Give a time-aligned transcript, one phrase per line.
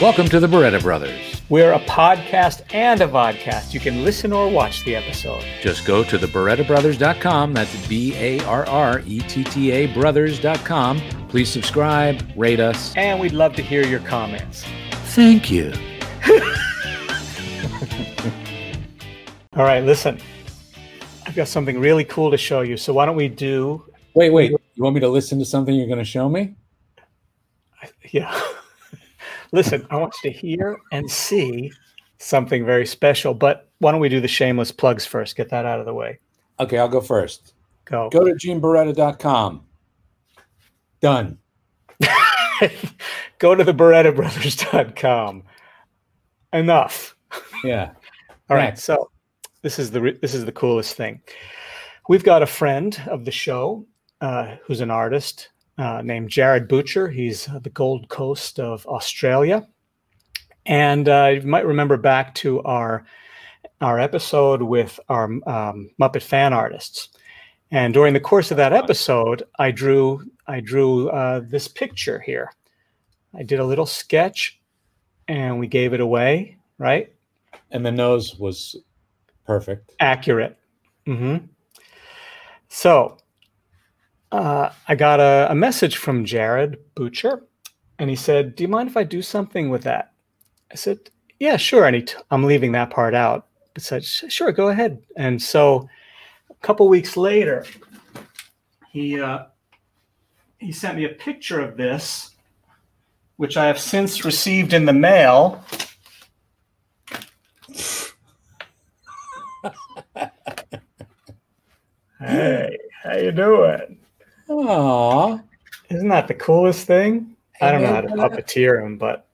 [0.00, 1.40] Welcome to the Barretta Brothers.
[1.48, 3.72] We're a podcast and a vodcast.
[3.72, 5.44] You can listen or watch the episode.
[5.60, 7.52] Just go to thebarrettabrothers.com.
[7.52, 11.00] That's B A R R E T T A brothers.com.
[11.28, 12.92] Please subscribe, rate us.
[12.96, 14.64] And we'd love to hear your comments.
[15.14, 15.72] Thank you.
[19.56, 20.18] All right, listen.
[21.24, 22.76] I've got something really cool to show you.
[22.76, 23.84] So why don't we do
[24.14, 24.50] Wait, wait.
[24.50, 26.54] You want me to listen to something you're going to show me?
[28.10, 28.40] yeah.
[29.54, 31.72] listen, I want you to hear and see
[32.18, 35.36] something very special, but why don't we do the shameless plugs first?
[35.36, 36.18] Get that out of the way.
[36.58, 37.54] Okay, I'll go first.
[37.84, 38.10] Go.
[38.10, 39.64] Go to genebarretta.com.
[41.00, 41.38] Done.
[43.38, 45.42] Go to the barrettabrothers.com.
[46.52, 47.16] Enough.
[47.62, 47.92] Yeah.
[48.50, 48.78] All right.
[48.78, 49.10] So
[49.62, 51.20] this is the re- this is the coolest thing.
[52.08, 53.86] We've got a friend of the show
[54.20, 57.08] uh, who's an artist uh, named Jarrod Boutcher.
[57.08, 59.66] He's the Gold Coast of Australia,
[60.66, 63.04] and uh, you might remember back to our
[63.80, 67.08] our episode with our um, Muppet fan artists.
[67.70, 72.52] And during the course of that episode, I drew I drew uh, this picture here.
[73.36, 74.60] I did a little sketch,
[75.26, 76.56] and we gave it away.
[76.78, 77.12] Right.
[77.70, 78.76] And the nose was
[79.46, 79.92] perfect.
[80.00, 80.56] accurate.
[81.06, 81.38] hmm
[82.68, 83.18] So
[84.34, 87.44] uh, I got a, a message from Jarrod Boutcher,
[88.00, 90.12] and he said, "Do you mind if I do something with that?"
[90.72, 90.98] I said,
[91.38, 95.00] "Yeah, sure." And he t- I'm leaving that part out, but said, "Sure, go ahead."
[95.16, 95.88] And so
[96.50, 97.64] a couple weeks later,
[98.90, 99.44] he uh,
[100.58, 102.34] he sent me a picture of this,
[103.36, 105.64] which I have since received in the mail.
[112.20, 113.93] Hey, how you doing?
[114.54, 115.38] Aw.
[115.90, 117.36] Isn't that the coolest thing?
[117.60, 119.26] I don't know how to puppeteer him, but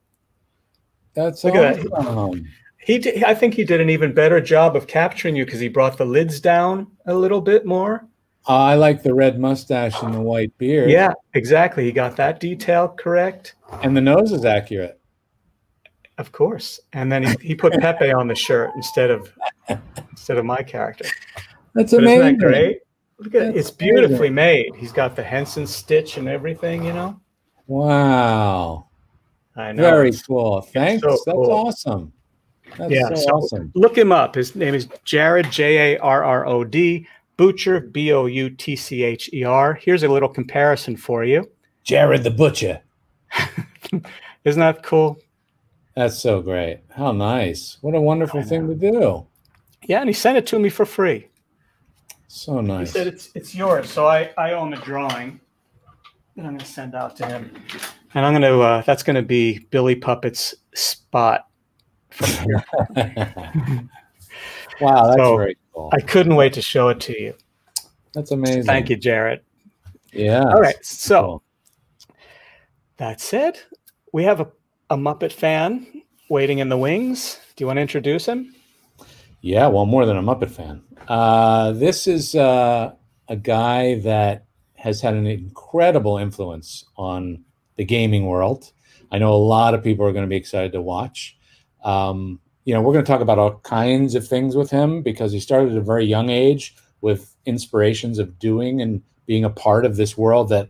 [1.13, 2.43] That's Look at that.
[2.79, 5.67] he did, I think he did an even better job of capturing you because he
[5.69, 8.07] brought the lids down a little bit more.
[8.47, 10.89] Ah, I like the red mustache and the white beard.
[10.89, 11.83] Yeah, exactly.
[11.83, 14.99] He got that detail correct, And the nose is accurate.
[16.17, 16.79] of course.
[16.93, 19.31] And then he, he put Pepe on the shirt instead of
[20.11, 21.05] instead of my character.
[21.75, 22.21] That's But amazing.
[22.25, 22.79] isn't that great?
[23.21, 23.57] Look at it.
[23.57, 24.73] It's beautifully made.
[24.75, 27.19] He's got the Henson stitch and everything, you know?
[27.67, 28.87] Wow.
[29.55, 29.83] I know.
[29.83, 30.61] Very cool.
[30.61, 31.01] Thanks.
[31.03, 31.51] so That's cool.
[31.51, 32.13] awesome.
[32.77, 33.71] That's Yeah, so, so- awesome.
[33.75, 34.35] Look him up.
[34.35, 38.75] His name is Jarrod J A R R O D Boutcher B O U T
[38.75, 39.73] C H E R.
[39.75, 41.49] Here's a little comparison for you.
[41.83, 42.81] Jared the Butcher.
[44.45, 45.19] Isn't that cool?
[45.95, 46.81] That's so great.
[46.95, 47.77] How nice.
[47.81, 49.27] What a wonderful thing to do.
[49.83, 51.27] Yeah, and he sent it to me for free.
[52.33, 52.87] So nice.
[52.93, 53.89] He said it's it's yours.
[53.89, 55.39] So I I own a drawing
[56.37, 57.51] that I'm going to send out to him,
[58.13, 61.47] and I'm going to uh, that's going to be Billy Puppet's spot.
[64.79, 65.89] wow, that's So, very cool.
[65.91, 67.33] I couldn't wait to show it to you.
[68.13, 68.63] That's amazing.
[68.63, 69.41] Thank you, Jarrod.
[70.13, 70.41] Yeah.
[70.43, 71.43] All right, so Cool.
[72.97, 73.59] that said,
[74.13, 74.47] we have a,
[74.89, 75.85] a Muppet fan
[76.29, 77.39] waiting in the wings.
[77.57, 78.55] Do you want to introduce him?
[79.41, 80.81] Yeah, well, more than a Muppet fan.
[81.07, 82.93] Uh, this is uh,
[83.27, 87.43] a guy that has had an incredible influence on
[87.77, 88.71] the gaming world.
[89.11, 91.37] I know a lot of people are going to be excited to watch.
[91.83, 95.31] Um, you know, we're going to talk about all kinds of things with him because
[95.31, 99.85] he started at a very young age with inspirations of doing and being a part
[99.85, 100.69] of this world that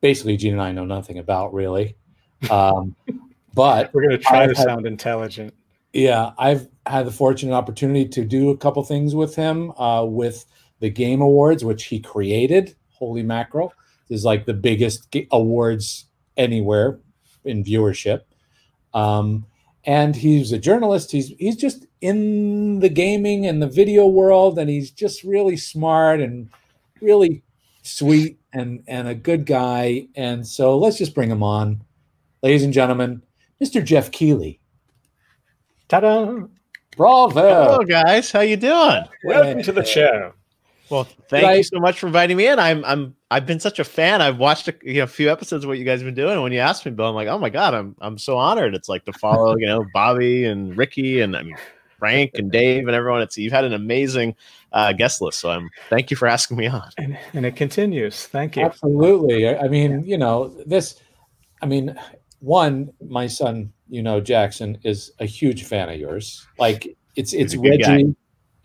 [0.00, 1.96] basically Gene and I know nothing about, really.
[2.50, 2.94] Um,
[3.54, 5.52] but We're going to try I've to had- sound intelligent.
[5.92, 10.44] yeah, I've had the fortunate opportunity to do a couple things with him uh, with
[10.80, 12.74] the Game Awards, which he created.
[12.92, 13.72] Holy mackerel!
[14.08, 16.06] This is like the biggest awards
[16.36, 16.98] anywhere
[17.44, 18.22] in viewership.
[18.92, 19.46] Um,
[19.84, 21.10] and he's a journalist.
[21.10, 26.20] He's he's just in the gaming and the video world, and he's just really smart
[26.20, 26.50] and
[27.00, 27.42] really
[27.82, 30.08] sweet and and a good guy.
[30.14, 31.82] And so let's just bring him on,
[32.42, 33.22] ladies and gentlemen,
[33.62, 33.84] Mr.
[33.84, 34.60] Geoff Keighley.
[35.88, 36.46] Ta-da!
[36.96, 37.40] Bravo.
[37.40, 38.32] Hello, guys.
[38.32, 39.04] How you doing?
[39.24, 40.32] Welcome to the show.
[40.90, 42.58] Well, thank I- you so much for inviting me in.
[42.58, 44.20] I'm I'm I've been such a fan.
[44.20, 46.32] I've watched a, you know, a few episodes of what you guys have been doing.
[46.32, 48.74] And when you asked me, Bill, I'm like, oh my god, I'm I'm so honored.
[48.74, 51.56] It's like to follow, you know, Bobby and Ricky and I mean
[52.00, 53.22] Frank and Dave and everyone.
[53.22, 54.34] It's you've had an amazing
[54.72, 55.38] uh, guest list.
[55.38, 56.90] So I'm thank you for asking me on.
[56.98, 58.26] And, and it continues.
[58.26, 58.64] Thank you.
[58.64, 59.48] Absolutely.
[59.48, 61.00] I I mean, you know, this,
[61.62, 61.96] I mean,
[62.40, 66.46] one, my son, you know, Jackson is a huge fan of yours.
[66.58, 67.96] Like it's, it's good guy.
[67.96, 68.16] Reggie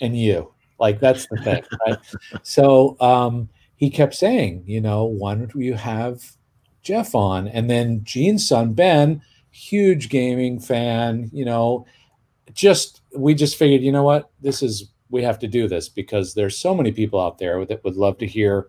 [0.01, 0.54] and you.
[0.80, 1.63] Like that's the thing.
[1.88, 1.98] Right.
[2.44, 6.24] so um, he kept saying, you know, why don't you have
[6.83, 7.48] Geoff on?
[7.48, 11.30] And then Gene's son, Ben, huge gaming fan.
[11.33, 11.86] You know,
[12.54, 16.33] just we just figured, you know what, this is we have to do this because
[16.33, 18.68] there's so many people out there that would love to hear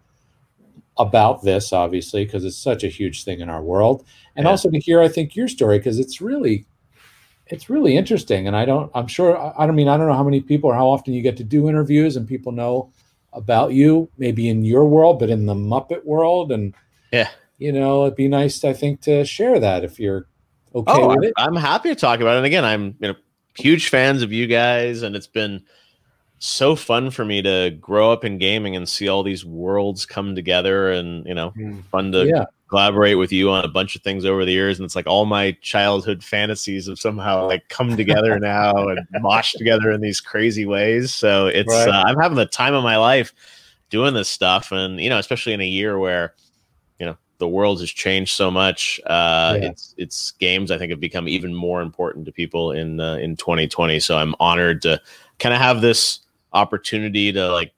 [0.98, 4.06] about this, obviously, because it's such a huge thing in our world,
[4.36, 4.50] and Yeah.
[4.52, 6.66] also to hear, I think, your story because it's really,
[7.46, 8.46] it's really interesting.
[8.46, 10.70] And I don't, I'm sure, I I don't mean, I don't know how many people
[10.70, 12.92] or how often you get to do interviews and people know
[13.32, 16.74] about you, maybe in your world, but in the Muppet world, and
[17.12, 17.28] Yeah.
[17.58, 20.26] you know, it'd be nice, I think, to share that if you're
[20.74, 21.34] okay Oh, with it.
[21.36, 22.38] I'm happy to talk about it.
[22.38, 23.14] And again, I'm you know
[23.58, 25.62] huge fans of you guys, and it's been
[26.38, 30.34] so fun for me to grow up in gaming and see all these worlds come
[30.34, 31.84] together, and you know, Mm.
[31.90, 34.78] fun to yeah, collaborate with you on a bunch of things over the years.
[34.78, 39.52] And it's like all my childhood fantasies have somehow like come together now and moshed
[39.56, 41.14] together in these crazy ways.
[41.14, 41.88] So it's Right.
[41.88, 43.32] uh, I'm having the time of my life
[43.88, 46.34] doing this stuff, and you know, especially in a year where
[46.98, 49.00] you know the world has changed so much.
[49.06, 49.68] Uh, Yeah.
[49.70, 53.36] It's it's games I think have become even more important to people in uh, in
[53.36, 54.00] 2020.
[54.00, 55.00] So I'm honored to
[55.38, 56.20] kind of have this
[56.56, 57.72] opportunity to like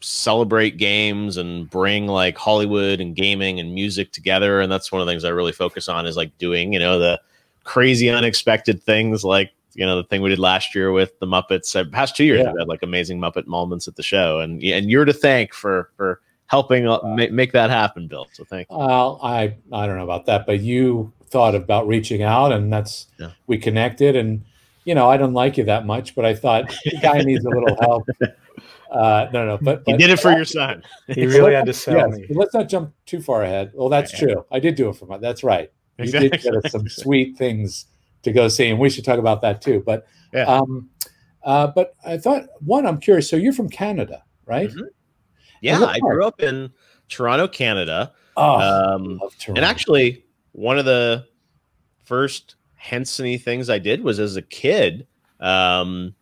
[0.00, 4.60] celebrate games and bring like Hollywood and gaming and music together.
[4.60, 6.98] And that's one of the things I really focus on is like doing, you know,
[6.98, 7.20] the
[7.64, 11.74] crazy unexpected things like, you know, the thing we did last year with the Muppets.
[11.76, 12.50] Uh, past two years, Yeah.
[12.52, 14.40] we've had like amazing Muppet moments at the show.
[14.40, 18.26] And and you're to thank for for helping uh, ma- make that happen, Bill.
[18.32, 18.76] So thank you.
[18.76, 23.06] Well, I I don't know about that, but you thought about reaching out, and that's
[23.18, 23.30] Yeah.
[23.46, 24.42] we connected, and
[24.84, 27.48] you know I don't like you that much, but I thought the guy needs a
[27.50, 28.06] little help.
[28.90, 30.82] Uh, no, no, but, You but did it for your son.
[31.08, 32.26] He really had to sell yes, me.
[32.28, 33.70] let's not jump too far ahead.
[33.72, 34.18] Well, that's Yeah.
[34.18, 34.44] true.
[34.52, 35.16] I did do it for my.
[35.16, 35.72] That's right.
[35.98, 37.86] You did get us some sweet things
[38.22, 39.82] to go see, and we should talk about that too.
[39.86, 40.42] But Yeah.
[40.44, 40.90] um,
[41.42, 43.30] uh, but I thought one, I'm curious.
[43.30, 44.68] So you're from Canada, right?
[44.68, 44.88] Mhm.
[45.62, 46.70] Yeah, I grew up in
[47.08, 48.12] Toronto, Canada.
[48.36, 49.58] Oh, Um, love Toronto.
[49.58, 51.24] And actually, one of the
[52.04, 55.06] first Henson things I did was as a kid.
[55.38, 56.16] Um,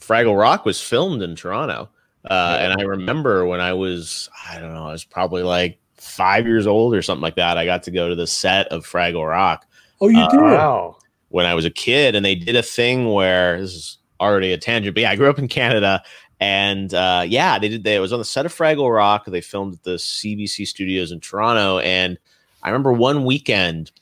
[0.00, 1.90] Fraggle Rock was filmed in Toronto,
[2.24, 6.46] uh, and I remember when I was, I don't know, I was probably like five
[6.46, 7.58] years old or something like that.
[7.58, 9.66] I got to go to the set of Fraggle Rock
[10.00, 10.40] oh, you uh, did.
[10.40, 10.96] Wow.
[11.28, 14.58] when I was a kid, and they did a thing where this is already a
[14.58, 16.02] tangent, but yeah, I grew up in Canada,
[16.40, 17.84] and uh, yeah, they did.
[17.84, 19.26] They it was on the set of Fraggle Rock.
[19.26, 22.16] They filmed at the CBC studios in Toronto, and
[22.62, 23.92] I remember one weekend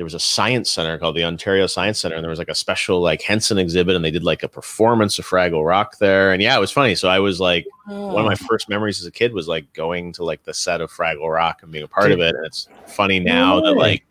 [0.00, 2.54] there was a science center called the Ontario Science Center, and there was like a
[2.54, 6.40] special like Henson exhibit, and they did like a performance of Fraggle Rock there, and
[6.40, 6.94] yeah, it was funny.
[6.94, 10.14] So I was like, one of my first memories as a kid was like going
[10.14, 12.34] to like the set of Fraggle Rock and being a part of it.
[12.34, 14.06] And it's funny now that like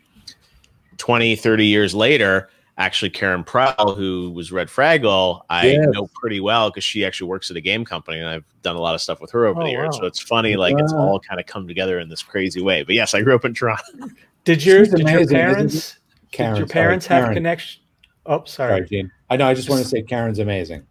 [0.98, 5.86] 20, 30 years later, actually Karen Prell, who was Red Fraggle, I Yes.
[5.92, 8.80] know pretty well because she actually works at a game company and I've done a
[8.80, 9.90] lot of stuff with her over Oh, the years.
[9.94, 10.02] wow.
[10.02, 12.84] So it's funny, like it's all kind of come together in this crazy way.
[12.84, 13.84] But yes, I grew up in Toronto.
[14.50, 15.98] Did your did your amazing, isn't parents
[16.32, 17.34] Karen, did your sorry, parents have Karen.
[17.36, 17.82] connection?
[18.26, 18.86] Oh, Sorry, sorry.
[18.88, 19.12] Gene.
[19.30, 19.48] I know.
[19.48, 20.84] I just want to say Karen's amazing.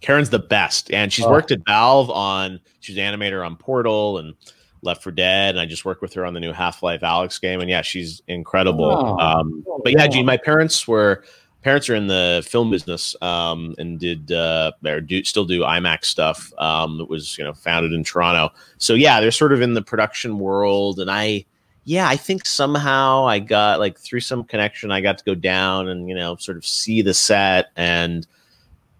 [0.00, 1.30] Karen's the best, and she's Oh.
[1.30, 2.58] worked at Valve on.
[2.80, 4.34] She's an animator on Portal and
[4.82, 7.60] Left 4 Dead, and I just worked with her on the new Half-Life Alyx game,
[7.60, 8.88] and yeah, she's incredible.
[8.88, 9.18] Wow.
[9.18, 10.06] Um, Oh, but yeah.
[10.06, 11.22] Gene, my parents were
[11.62, 16.06] parents are in the film business um, and did uh, or do still do IMAX
[16.06, 16.50] stuff.
[16.58, 19.82] Um, that was you know founded in Toronto, so yeah, they're sort of in the
[19.82, 21.44] production world, and I.
[21.84, 25.88] Yeah, I think somehow I got like through some connection, I got to go down
[25.88, 28.26] and you know sort of see the set and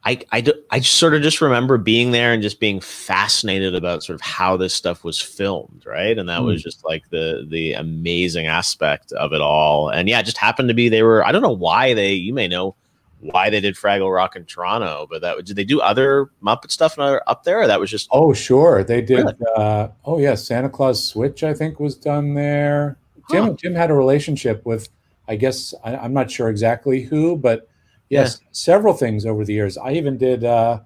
[0.04, 4.14] I, I, I sort of just remember being there and just being fascinated about sort
[4.16, 6.18] of how this stuff was filmed, right?
[6.18, 6.44] And that Hmm.
[6.44, 9.90] was just like the the amazing aspect of it all.
[9.90, 12.34] And yeah, it just happened to be they were I don't know why they you
[12.34, 12.76] may know
[13.22, 16.98] why they did Fraggle Rock in Toronto, but that did they do other Muppet stuff
[16.98, 17.60] up there?
[17.62, 18.82] Or that was just Oh, sure.
[18.84, 19.18] They did.
[19.18, 19.34] Really?
[19.56, 20.34] Uh, oh, yeah.
[20.34, 22.98] Santa Claus Switch, I think, was done there.
[23.30, 23.54] Tim, Huh.
[23.58, 24.88] Tim had a relationship with,
[25.28, 27.68] I guess, I, I'm not sure exactly who, but
[28.08, 29.78] yes, several things over the years.
[29.78, 30.80] I even did uh,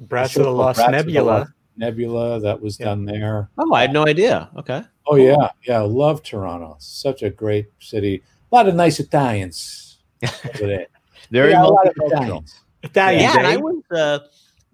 [0.00, 1.52] Brats of the Lost Brats Nebula.
[1.76, 2.86] Nebula that was Yeah.
[2.86, 3.50] done there.
[3.58, 4.50] oh I had no idea.
[4.56, 5.50] Okay, Oh, yeah.
[5.66, 5.80] Yeah.
[5.80, 6.76] Love Toronto.
[6.78, 8.22] Such a great city.
[8.50, 9.98] A lot of nice Italians
[10.54, 10.86] over there.
[11.30, 12.12] Very yeah, a lot of multicultural.
[12.12, 12.60] Italians.
[12.82, 14.18] Italian yeah, and I was uh,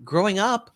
[0.05, 0.71] growing up.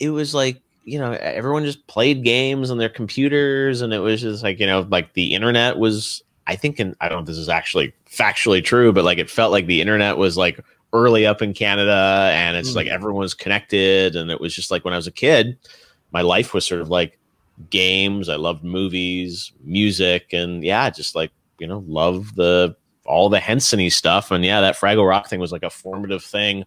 [0.00, 4.20] It was like you know everyone just played games on their computers, and it was
[4.20, 6.22] just like you know like the internet was.
[6.46, 9.28] I think, and I don't know if this is actually factually true, but like it
[9.28, 10.58] felt like the internet was like
[10.94, 12.76] early up in Canada, and it's Mm.
[12.76, 15.58] like everyone was connected, and it was just like when I was a kid,
[16.10, 17.18] my life was sort of like
[17.68, 18.30] games.
[18.30, 22.74] I loved movies, music, and yeah, just like you know, love the
[23.08, 24.30] all the Henson stuff.
[24.30, 26.64] And yeah, that Fraggle Rock thing was like a formative thing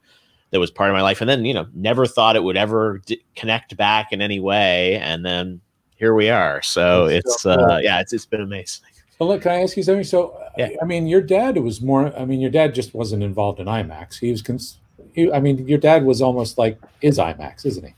[0.50, 1.22] that was part of my life.
[1.22, 4.98] And then, you know, never thought it would ever d- connect back in any way.
[4.98, 5.62] And then
[5.96, 6.62] here we are.
[6.62, 8.86] So That's it's, so uh, yeah, it's, it's been amazing.
[9.18, 10.04] So look, can I ask you something?
[10.04, 10.70] So Yeah.
[10.82, 12.18] I mean, your dad was more.
[12.18, 14.20] I mean, your dad just wasn't involved in IMAX.
[14.20, 14.42] He was.
[14.42, 14.78] Cons-
[15.14, 17.94] he, I mean, your dad was almost like is IMAX, isn't he?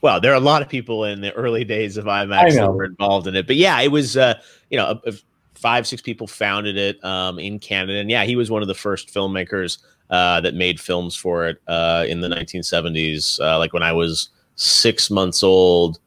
[0.00, 2.84] Well, there are a lot of people in the early days of IMAX that were
[2.84, 4.34] involved in it, but yeah, it was uh,
[4.70, 5.12] you know a, a
[5.58, 8.74] five six people founded it um, in Canada, and yeah, he was one of the
[8.74, 9.78] first filmmakers
[10.10, 13.40] uh, that made films for it uh, in the 1970s.
[13.40, 15.98] Uh, like when I was six months old,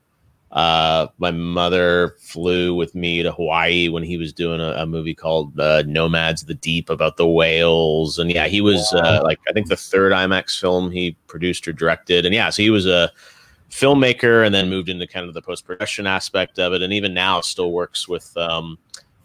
[0.51, 5.15] uh, my mother flew with me to Hawaii when he was doing a, a movie
[5.15, 9.39] called uh, Nomads of the Deep about the whales, and yeah, he was uh, like
[9.47, 12.85] I think the third IMAX film he produced or directed, and yeah, so he was
[12.85, 13.11] a
[13.69, 17.13] filmmaker and then moved into kind of the post production aspect of it, and even
[17.13, 18.77] now still works with um,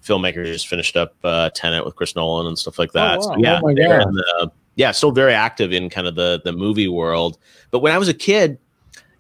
[0.06, 0.46] filmmakers.
[0.46, 3.18] Just finished up uh, Tenet with Chris Nolan and stuff like that.
[3.18, 3.22] wow.
[3.22, 4.02] So yeah, Oh my God.
[4.08, 7.38] in the- yeah, still very active in kind of the the movie world.
[7.70, 8.58] But when I was a kid,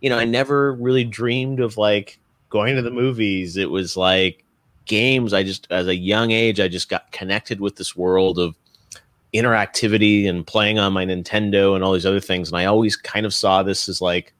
[0.02, 2.18] you know, I never really dreamed of like
[2.50, 3.56] going to the movies.
[3.56, 4.44] It was like
[4.84, 5.32] games.
[5.32, 8.54] I just, as a young age, I just got connected with this world of
[9.34, 12.48] interactivity and playing on my Nintendo and all these other things.
[12.50, 14.32] And I always kind of saw this as like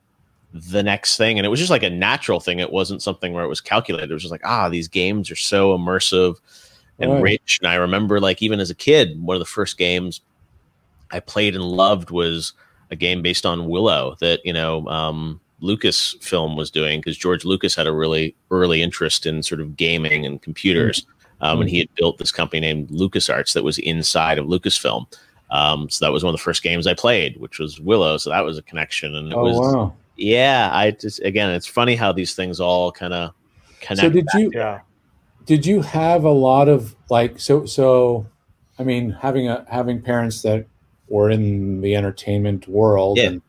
[0.71, 1.39] the next thing.
[1.39, 2.59] And it was just like a natural thing.
[2.59, 4.11] It wasn't something where it was calculated.
[4.11, 6.37] It was just like, ah, these games are so immersive
[6.99, 7.23] and Right.
[7.23, 7.59] rich.
[7.63, 10.21] And I remember, like, even as a kid, one of the first games
[11.11, 12.53] I played and loved was
[12.91, 17.75] a game based on Willow that, you know, um, Lucasfilm was doing because George Lucas
[17.75, 21.07] had a really early interest in sort of gaming and computers.
[21.41, 25.07] Um, and he had built this company named LucasArts that was inside of Lucasfilm.
[25.51, 28.17] Um, so that was one of the first games I played, which was Willow.
[28.17, 29.15] So that was a connection.
[29.15, 29.95] And it Oh was, wow.
[30.17, 33.33] Yeah, I just, again, it's funny how these things all kind of
[33.81, 34.01] connect.
[34.01, 34.35] So did back.
[34.41, 34.81] you Yeah.
[35.45, 38.27] did you have a lot of like so so?
[38.79, 40.67] I mean, having a having parents that
[41.09, 43.29] were in the entertainment world, Yeah.
[43.29, 43.43] and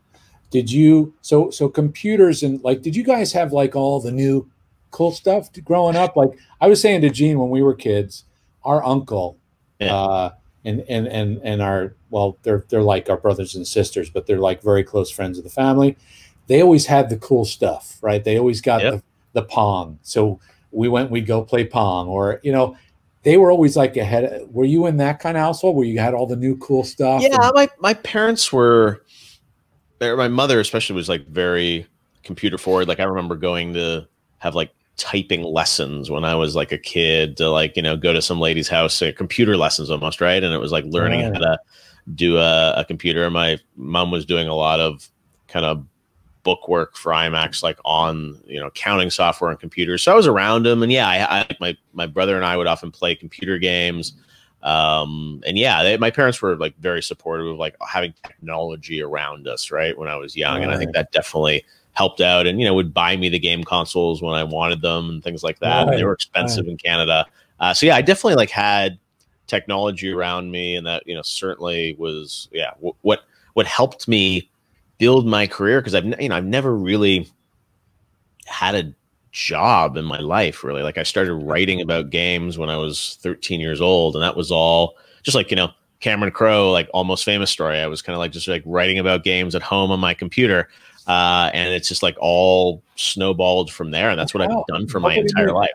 [0.52, 4.48] did you so so computers and like did you guys have like all the new
[4.92, 6.16] cool stuff growing up?
[6.16, 6.32] Like
[6.62, 8.24] I was saying to Gene when we were kids,
[8.64, 9.38] our uncle,
[9.80, 9.96] Yeah.
[9.96, 10.32] uh,
[10.66, 14.40] and and and and our well, they're they're like our brothers and sisters, but they're
[14.40, 15.98] like very close friends of the family.
[16.48, 18.24] They always had the cool stuff, right?
[18.24, 18.94] They always got Yep.
[18.94, 20.00] the the pong.
[20.02, 20.40] So
[20.72, 22.76] we went, we'd go play pong, or you know,
[23.24, 24.48] they were always like ahead.
[24.52, 27.22] Were you in that kind of household where you had all the new cool stuff?
[27.22, 29.04] Yeah, and- my my parents were,
[30.02, 31.86] my mother especially was like very
[32.24, 32.88] computer forward.
[32.88, 34.08] Like I remember going to
[34.40, 38.14] have like typing lessons when I was like a kid to like you know go
[38.14, 41.34] to some lady's house, uh, computer lessons almost right, and it was like learning Right.
[41.34, 41.60] how to
[42.16, 43.30] do a, a computer.
[43.30, 45.08] My mom was doing a lot of
[45.48, 45.86] kind of
[46.48, 50.02] book work for IMAX, like on you know counting software and computers.
[50.02, 52.68] So I was around them, and yeah, I, I my my brother and I would
[52.68, 54.14] often play computer games.
[54.64, 59.46] Um, and yeah, they, my parents were like very supportive of like having technology around
[59.46, 59.98] us, right?
[59.98, 62.48] When I was young, and I think that definitely helped out.
[62.48, 65.44] And you know, would buy me the game consoles when I wanted them and things
[65.44, 65.90] like that.
[65.90, 67.26] And they were expensive in Canada,
[67.60, 68.98] uh, so yeah, I definitely like had
[69.48, 73.24] technology around me, and that you know certainly was yeah w- what
[73.54, 74.50] what helped me
[74.98, 77.30] build my career because I've you know I've never really
[78.46, 78.94] had a
[79.32, 83.60] job in my life really like I started writing about games when I was 13
[83.60, 87.52] years old and that was all just like you know Cameron Crowe like almost famous
[87.52, 90.14] story I was kind of like just like writing about games at home on my
[90.14, 90.70] computer
[91.08, 94.60] uh, and it's just like all snowballed from there and that's what Wow.
[94.62, 95.72] I've done for my entire life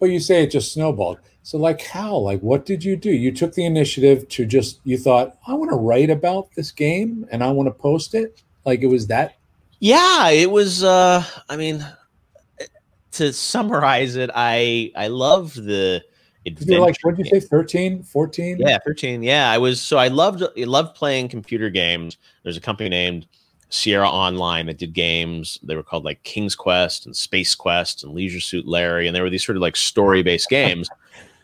[0.00, 1.18] But you say it just snowballed.
[1.44, 2.16] So like how?
[2.16, 3.10] Like what did you do?
[3.10, 7.26] You took the initiative to just you thought, I want to write about this game
[7.30, 8.42] and I want to post it.
[8.64, 9.36] Like it was that
[9.80, 11.84] Yeah, it was uh I mean
[13.12, 16.02] to summarize it, I I love the
[16.46, 16.72] adventure.
[16.72, 18.58] you're like, what did you say, 13, 14?
[18.58, 19.22] Yeah, 13.
[19.22, 22.18] Yeah, I was so I loved I loved playing computer games.
[22.42, 23.26] There's a company named
[23.70, 25.58] Sierra Online that did games.
[25.62, 29.20] They were called like King's Quest and Space Quest and Leisure Suit Larry, and they
[29.20, 30.88] were these sort of like story-based games.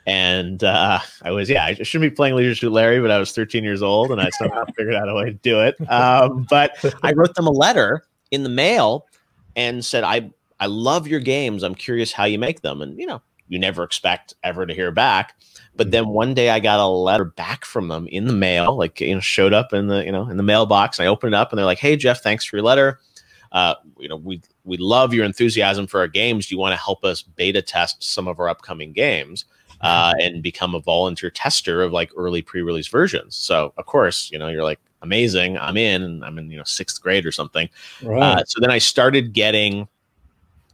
[0.07, 3.33] And uh, I was, yeah, I shouldn't be playing Leisure Suit Larry, but I was
[3.33, 5.77] 13 years old and I somehow figured out a way to do it.
[5.91, 9.07] Um, but I wrote them a letter in the mail
[9.57, 11.63] and said, I, I love your games.
[11.63, 12.81] I'm curious how you make them.
[12.81, 15.35] And, you know, you never expect ever to hear back.
[15.77, 19.01] But then one day I got a letter back from them in the mail, like,
[19.01, 20.99] you know, showed up in the, you know, in the mailbox.
[20.99, 23.01] And I opened it up and they're like, Hey, Geoff, thanks for your letter.
[23.53, 26.47] Uh, you know, we, we love your enthusiasm for our games.
[26.47, 29.45] Do you want to help us beta test some of our upcoming games?
[29.81, 33.37] Uh, and become a volunteer tester of like early pre-release versions.
[33.37, 35.59] So of course, you know, you're like amazing.
[35.59, 36.23] I'm in.
[36.23, 37.69] I'm in you know sixth grade or something.
[38.03, 38.23] Right.
[38.23, 39.89] Uh, so then I started getting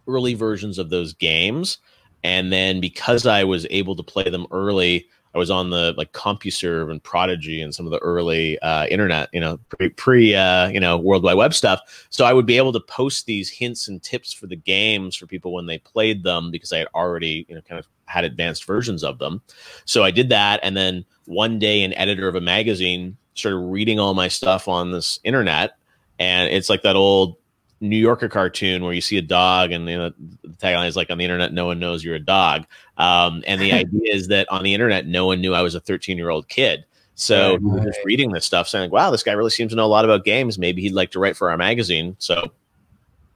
[0.08, 1.78] early versions of those games,
[2.24, 6.12] and then because I was able to play them early I was on the like
[6.12, 10.68] CompuServe and Prodigy and some of the early uh, internet, you know, pre, pre uh,
[10.68, 12.06] you know World Wide Web stuff.
[12.08, 15.26] So I would be able to post these hints and tips for the games for
[15.26, 18.64] people when they played them because I had already you know kind of had advanced
[18.64, 19.42] versions of them.
[19.84, 24.00] So I did that, and then one day, an editor of a magazine started reading
[24.00, 25.76] all my stuff on this internet,
[26.18, 27.36] and it's like that old
[27.80, 31.10] New Yorker cartoon where you see a dog and you know, the tagline is like
[31.10, 32.66] on the internet, no one knows you're a dog.
[32.96, 35.80] Um, and the idea is that on the internet, no one knew I was a
[35.80, 36.84] 13 year old kid.
[37.16, 37.86] So right.
[37.86, 40.24] just reading this stuff, saying, "Wow, this guy really seems to know a lot about
[40.24, 40.58] games.
[40.58, 42.52] Maybe he'd like to write for our magazine." So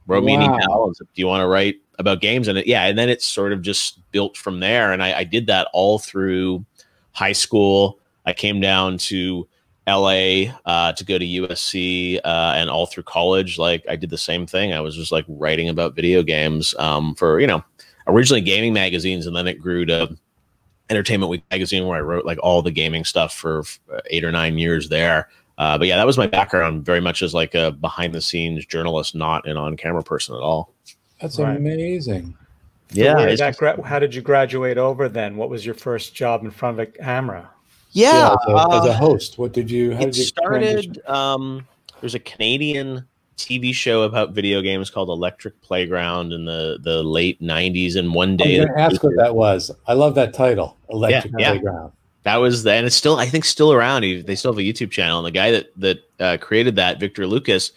[0.05, 0.27] wrote wow.
[0.27, 3.09] me an email "Do you want to write about games?" And it, yeah, and then
[3.09, 4.93] it's sort of just built from there.
[4.93, 6.63] And I, I did that all through
[7.13, 7.97] high school.
[8.27, 9.47] I came down to
[9.87, 14.17] LA uh, to go to USC uh, and all through college, like I did the
[14.17, 14.73] same thing.
[14.73, 17.63] I was just like writing about video games um, for, you know,
[18.07, 20.15] originally gaming magazines, and then it grew to
[20.89, 23.63] Entertainment Week magazine where I wrote like all the gaming stuff for
[24.09, 25.29] eight or nine years there.
[25.57, 28.65] Uh, but yeah, that was my background very much as like a behind the scenes
[28.65, 30.73] journalist, not an on camera person at all.
[31.21, 31.55] That's right.
[31.55, 32.35] amazing.
[32.93, 33.25] So yeah.
[33.25, 35.37] Did that gra- how did you graduate over then?
[35.37, 37.49] What was your first job in front of a camera?
[37.91, 39.93] Yeah, yeah as, a, as, a, uh, host, what did you?
[39.93, 41.05] How it did you started.
[41.07, 41.67] Um,
[41.99, 43.05] there's a Canadian
[43.37, 48.37] TV show about video games called Electric Playground in the the late '90s, and one
[48.37, 48.61] day.
[48.61, 49.71] I'm ask what that was.
[49.87, 51.85] I love that title, Electric yeah, Playground.
[51.85, 51.89] Yeah.
[52.23, 54.03] That was the, and it's still I think still around.
[54.03, 57.25] They still have a YouTube channel, and the guy that that uh, created that, Victor
[57.25, 57.71] Lucas,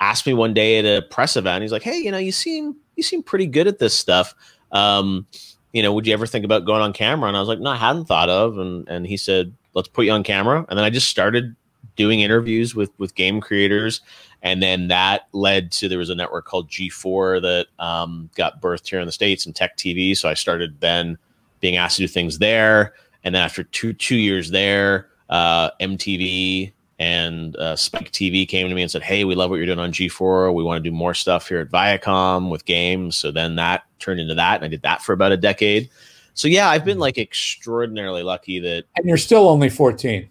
[0.00, 1.62] asked me one day at a press event.
[1.62, 4.34] He's like, "Hey, you know, you seem you seem pretty good at this stuff."
[4.72, 5.26] Um,
[5.72, 7.28] you know, would you ever think about going on camera?
[7.28, 8.58] And I was like, no, I hadn't thought of.
[8.58, 10.64] And and he said, let's put you on camera.
[10.68, 11.54] And then I just started
[11.96, 14.00] doing interviews with with game creators.
[14.42, 18.88] And then that led to there was a network called G4 that um, got birthed
[18.88, 20.16] here in the states and Tech TV.
[20.16, 21.18] So I started then
[21.60, 22.94] being asked to do things there.
[23.24, 28.74] And then after two two years there, uh, MTV and uh, Spike TV came to
[28.74, 30.52] me and said, "Hey, we love what you're doing on G4.
[30.54, 34.20] We want to do more stuff here at Viacom with games." So then that turned
[34.20, 35.90] into that, and I did that for about a decade.
[36.34, 38.84] So yeah, I've been like extraordinarily lucky that.
[38.96, 40.28] And you're still only 14.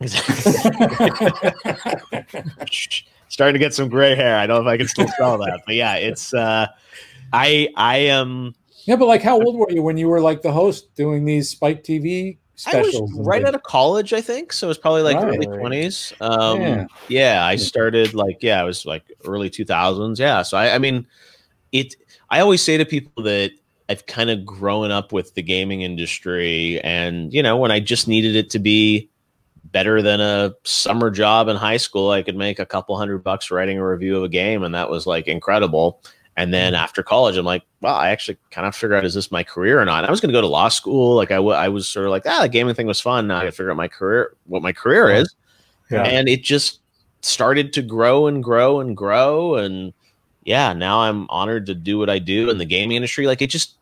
[3.28, 4.36] Starting to get some gray hair.
[4.36, 6.34] I don't know if I can still spell that, but yeah, it's.
[6.34, 6.66] uh
[7.34, 8.54] I I am.
[8.84, 11.48] Yeah, but like, how old were you when you were like the host doing these
[11.48, 12.96] Spike TV specials.
[12.96, 14.52] I was right out of college, I think.
[14.52, 15.34] So it was probably like right.
[15.34, 16.12] early twenties.
[16.20, 16.86] Um, yeah.
[17.08, 17.46] yeah.
[17.46, 20.18] I started like yeah, I was like early two thousands.
[20.20, 21.06] Yeah, so I, I mean,
[21.72, 21.96] it.
[22.30, 23.52] I always say to people that
[23.88, 28.08] I've kind of grown up with the gaming industry, and you know, when I just
[28.08, 29.10] needed it to be
[29.64, 33.50] better than a summer job in high school, I could make a couple hundred bucks
[33.50, 36.00] writing a review of a game, and that was like incredible.
[36.36, 36.82] And then mm-hmm.
[36.82, 39.80] after college, I'm like, well, I actually kind of figure out is this my career
[39.80, 40.04] or not?
[40.04, 41.14] I was going to go to law school.
[41.14, 43.28] Like I, w- I was sort of like, ah, the gaming thing was fun.
[43.28, 45.34] Now I got to figure out my career, what my career is.
[45.90, 46.02] Yeah.
[46.02, 46.80] And it just
[47.20, 49.54] started to grow and grow and grow.
[49.54, 49.92] And
[50.44, 53.26] yeah, now I'm honored to do what I do in the gaming industry.
[53.26, 53.76] Like it just,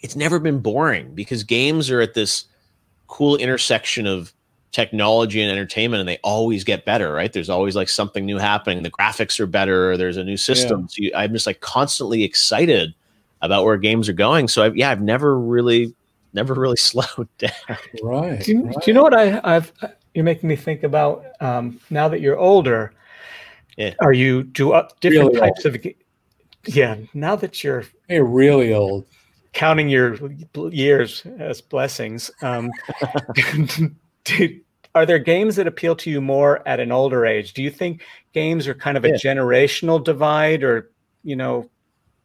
[0.00, 2.46] it's never been boring because games are at this
[3.06, 4.32] cool intersection of
[4.72, 8.82] technology and entertainment and they always get better right there's always like something new happening
[8.82, 10.86] the graphics are better there's a new system yeah.
[10.88, 12.94] so you, i'm just like constantly excited
[13.42, 15.94] about where games are going so I've, yeah i've never really
[16.32, 17.50] never really slowed down
[18.02, 18.74] right do you, right.
[18.74, 19.70] Do you know what i i've
[20.14, 22.94] you're making me think about um, now that you're older
[23.76, 23.92] yeah.
[24.00, 25.76] are you do uh, different really types old.
[25.76, 25.86] of
[26.66, 29.04] yeah now that you're hey really old
[29.52, 30.16] counting your
[30.70, 32.70] years as blessings um,
[34.24, 34.60] do,
[34.94, 37.54] are there games that appeal to you more at an older age?
[37.54, 39.14] Do you think games are kind of a yeah.
[39.14, 40.90] generational divide, or
[41.24, 41.68] you know,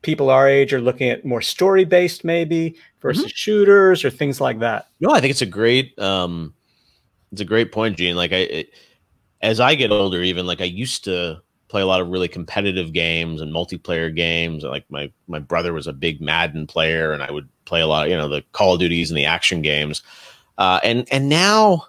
[0.01, 3.36] people our age are looking at more story based maybe versus mm-hmm.
[3.36, 4.88] shooters or things like that?
[4.99, 6.53] No, I think it's a great, um,
[7.31, 8.15] it's a great point, Gene.
[8.15, 8.69] Like I, it,
[9.41, 12.93] as I get older, even like I used to play a lot of really competitive
[12.93, 14.63] games and multiplayer games.
[14.63, 18.05] Like my my brother was a big Madden player, and I would play a lot,
[18.05, 20.01] of, you know, the Call of Duties and the action games.
[20.57, 21.87] Uh, and and now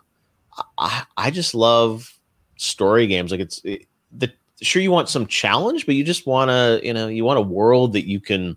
[0.77, 2.19] I, I just love
[2.57, 3.31] story games.
[3.31, 6.93] Like it's it, the sure you want some challenge, but you just want to you
[6.93, 8.57] know you want a world that you can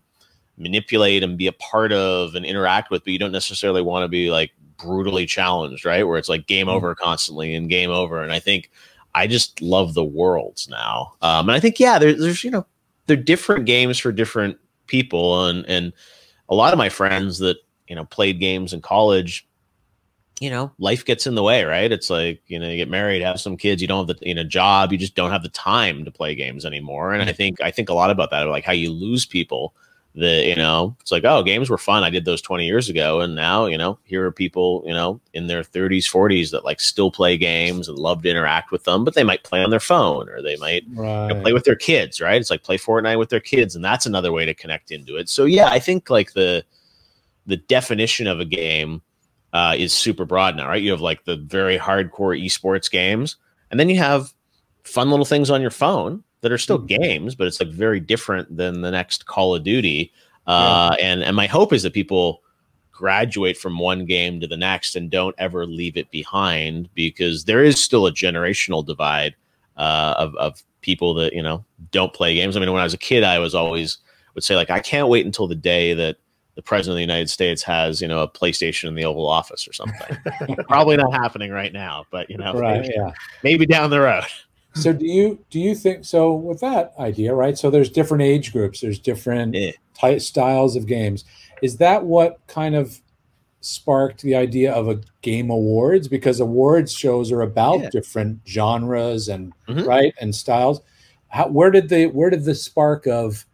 [0.58, 4.10] manipulate and be a part of and interact with, but you don't necessarily want to
[4.10, 6.04] be like brutally challenged, right?
[6.04, 6.76] Where it's like game mm-hmm.
[6.76, 8.22] over constantly and game over.
[8.22, 8.72] And I think
[9.14, 11.14] I just love the worlds now.
[11.22, 12.66] Um, and I think yeah, there, there's you know
[13.08, 15.94] they're different games for different people, and and
[16.50, 19.48] a lot of my friends that you know played games in college
[20.42, 21.92] you know, life gets in the way, right?
[21.92, 24.34] It's like, you know, you get married, have some kids, you don't have the you
[24.34, 27.14] know job, you just don't have the time to play games anymore.
[27.14, 27.36] And I mm-hmm.
[27.36, 29.74] think I think a lot about that, like how you lose people
[30.16, 33.22] that, you know it's like oh games were fun i did those 20 years ago
[33.22, 36.82] and now you know here are people you know in their 30s 40s that like
[36.82, 39.80] still play games and love to interact with them but they might play on their
[39.80, 41.28] phone or they might Right.
[41.28, 43.86] you know, play with their kids right it's like play fortnite with their kids and
[43.86, 46.66] that's another way to connect into it so yeah i think like the
[47.48, 49.02] the definition of a game
[49.54, 53.36] uh, is super broad now right you have like the very hardcore esports games
[53.70, 54.34] and then you have
[54.84, 56.88] fun little things on your phone that are still Mhm.
[56.88, 60.12] games, but it's like very different than the next Call of Duty.
[60.48, 62.42] Uh, and and my hope is that people
[62.92, 67.64] graduate from one game to the next and don't ever leave it behind because there
[67.64, 69.36] is still a generational divide
[69.78, 72.58] uh, of of people that you know don't play games.
[72.58, 74.00] I mean, when I was a kid, I was always
[74.34, 76.18] would say like, I can't wait until the day that
[76.56, 79.68] the president of the United States has you know a PlayStation in the Oval Office
[79.68, 80.18] or something.
[80.68, 82.82] Probably not happening right now, but you know, Right.
[82.82, 83.12] maybe, Yeah.
[83.44, 84.24] maybe down the road.
[84.76, 87.58] So do you do you think so with that idea, right?
[87.58, 89.72] So there's different age groups, there's different Yeah.
[89.98, 91.26] ty- styles of games.
[91.62, 93.00] Is that what kind of
[93.62, 96.08] sparked the idea of a game awards?
[96.08, 97.90] Because awards shows are about Yeah.
[97.92, 99.86] different genres and Mhm.
[99.86, 100.82] right and styles.
[101.28, 103.46] How, where did the where did the spark of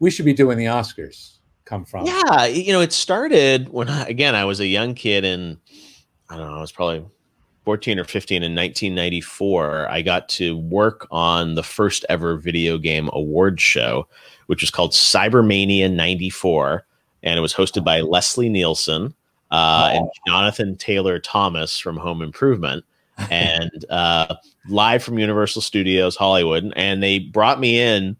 [0.00, 2.06] we should be doing the Oscars come from?
[2.06, 5.58] Yeah, you know, it started when I, again I was a young kid and
[6.28, 7.04] I don't know, I was probably
[7.64, 9.88] 14 or 15 in 1994.
[9.88, 14.08] I got to work on the first ever video game award show,
[14.46, 16.84] which was called Cybermania 94,
[17.22, 19.14] and it was hosted by Leslie Nielsen
[19.50, 22.84] uh, and Jonathan Taylor Thomas from Home Improvement.
[23.30, 24.34] and uh,
[24.68, 28.16] live from Universal Studios Hollywood, and they brought me in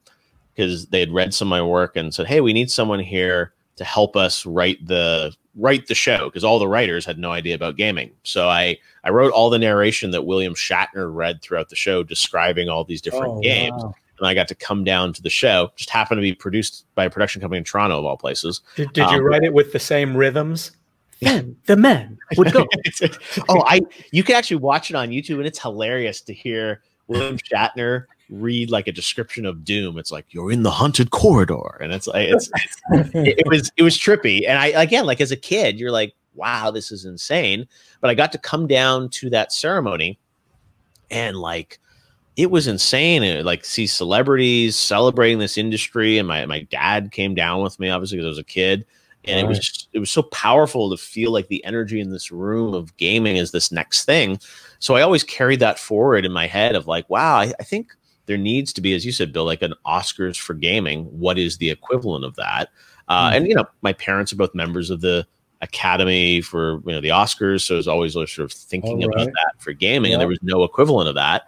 [0.54, 3.52] because they had read some of my work and said, "Hey, we need someone here
[3.76, 7.54] to help us write the write the show because all the writers had no idea
[7.54, 11.76] about gaming." So I I wrote all the narration that William Shatner read throughout the
[11.76, 13.94] show, describing all these different Oh, games, wow.
[14.18, 15.72] and I got to come down to the show.
[15.76, 18.60] Just happened to be produced by a production company in Toronto, of all places.
[18.76, 20.72] Did, did you Um, write it with the same rhythms?
[21.20, 22.66] Then the men would go.
[23.48, 27.38] oh, I you can actually watch it on YouTube, and it's hilarious to hear William
[27.38, 29.98] Shatner read like a description of Doom.
[29.98, 32.50] It's like you're in the haunted corridor, and it's like it's,
[32.90, 34.48] it, it was it was trippy.
[34.48, 37.66] And I again, like as a kid, you're like, wow, this is insane.
[38.00, 40.18] But I got to come down to that ceremony,
[41.10, 41.78] and like
[42.36, 43.22] it was insane.
[43.22, 47.90] And like see celebrities celebrating this industry, and my my dad came down with me,
[47.90, 48.86] obviously because I was a kid
[49.24, 52.32] and it was just, it was so powerful to feel like the energy in this
[52.32, 54.38] room of gaming is this next thing.
[54.80, 57.94] So I always carried that forward in my head of like, wow, I, I think
[58.26, 61.04] there needs to be, as you said, Bill, like an Oscars for gaming.
[61.06, 62.68] What is the equivalent of that?
[63.08, 63.37] Uh, Mhm.
[63.37, 65.26] And you know, my parents are both members of the
[65.61, 69.26] Academy for you know the Oscars, so I was always sort of thinking Oh, about
[69.26, 70.16] that for gaming, Yeah.
[70.16, 71.42] and there was no equivalent of that.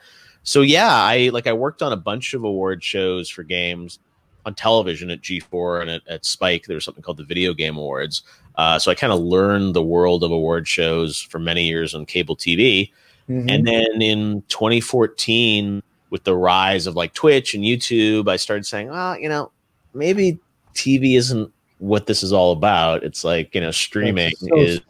[0.44, 3.98] So yeah, I like I worked on a bunch of award shows for games
[4.46, 6.66] on television at G4 and at, at Spike.
[6.66, 8.22] There was something called the Video Game Awards.
[8.56, 12.04] Uh, so I kind of learned the world of award shows for many years on
[12.04, 12.92] cable TV.
[13.28, 13.50] Mhm.
[13.50, 15.82] And then in 2014,
[16.14, 19.50] with the rise of like Twitch and YouTube, I started saying, well, you know,
[19.94, 20.38] maybe
[20.72, 23.03] TV isn't what this is all about.
[23.03, 24.81] It's like, you know, streaming so is.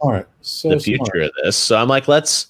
[0.41, 1.23] So the future smart.
[1.23, 1.57] of this.
[1.57, 2.49] So I'm like, let's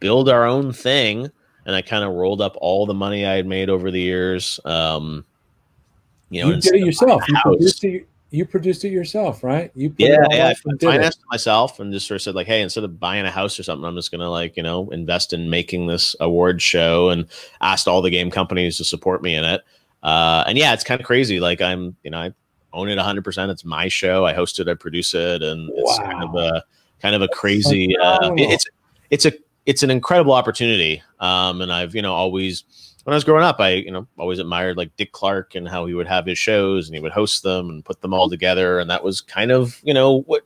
[0.00, 1.30] build our own thing.
[1.66, 4.58] And I kind of rolled up all the money I had made over the years.
[4.64, 5.22] Um,
[6.30, 7.22] you know, you did it yourself.
[7.28, 8.08] You produced it.
[8.36, 9.70] You produced it yourself, right?
[9.74, 10.48] You put Yeah, yeah.
[10.48, 10.92] I and did it.
[10.92, 13.58] financed it myself and just sort of said like, hey, instead of buying a house
[13.58, 17.26] or something, I'm just gonna like, you know, invest in making this award show and
[17.62, 19.62] asked all the game companies to support me in it.
[20.02, 21.40] Uh, and yeah, it's kind of crazy.
[21.40, 22.32] Like I'm, you know, I
[22.74, 23.24] own it 100.
[23.24, 24.26] percent It's my show.
[24.26, 24.68] I host it.
[24.68, 26.62] I produce it, and it's kind of a
[27.00, 27.96] kind of a crazy.
[27.96, 28.66] Uh, it's
[29.08, 29.32] it's a
[29.64, 31.02] it's an incredible opportunity.
[31.20, 32.64] Um, and I've you know always
[33.06, 35.86] when I was growing up, I you know always admired like Dick Clark and how
[35.86, 38.80] he would have his shows and he would host them and put them all together,
[38.80, 40.42] and that was kind of you know what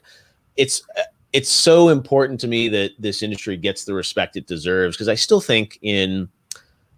[0.59, 4.95] it's uh, it's so important to me that this industry gets the respect it deserves
[4.95, 6.29] because I still think in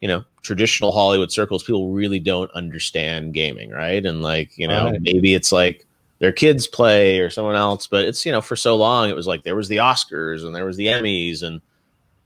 [0.00, 4.04] you know traditional Hollywood circles people really don't understand gaming, right?
[4.04, 5.00] And like you know Right.
[5.00, 5.86] maybe it's like
[6.18, 9.28] their kids play or someone else, but it's you know for so long it was
[9.28, 11.60] like there was the Oscars and there was the Emmys and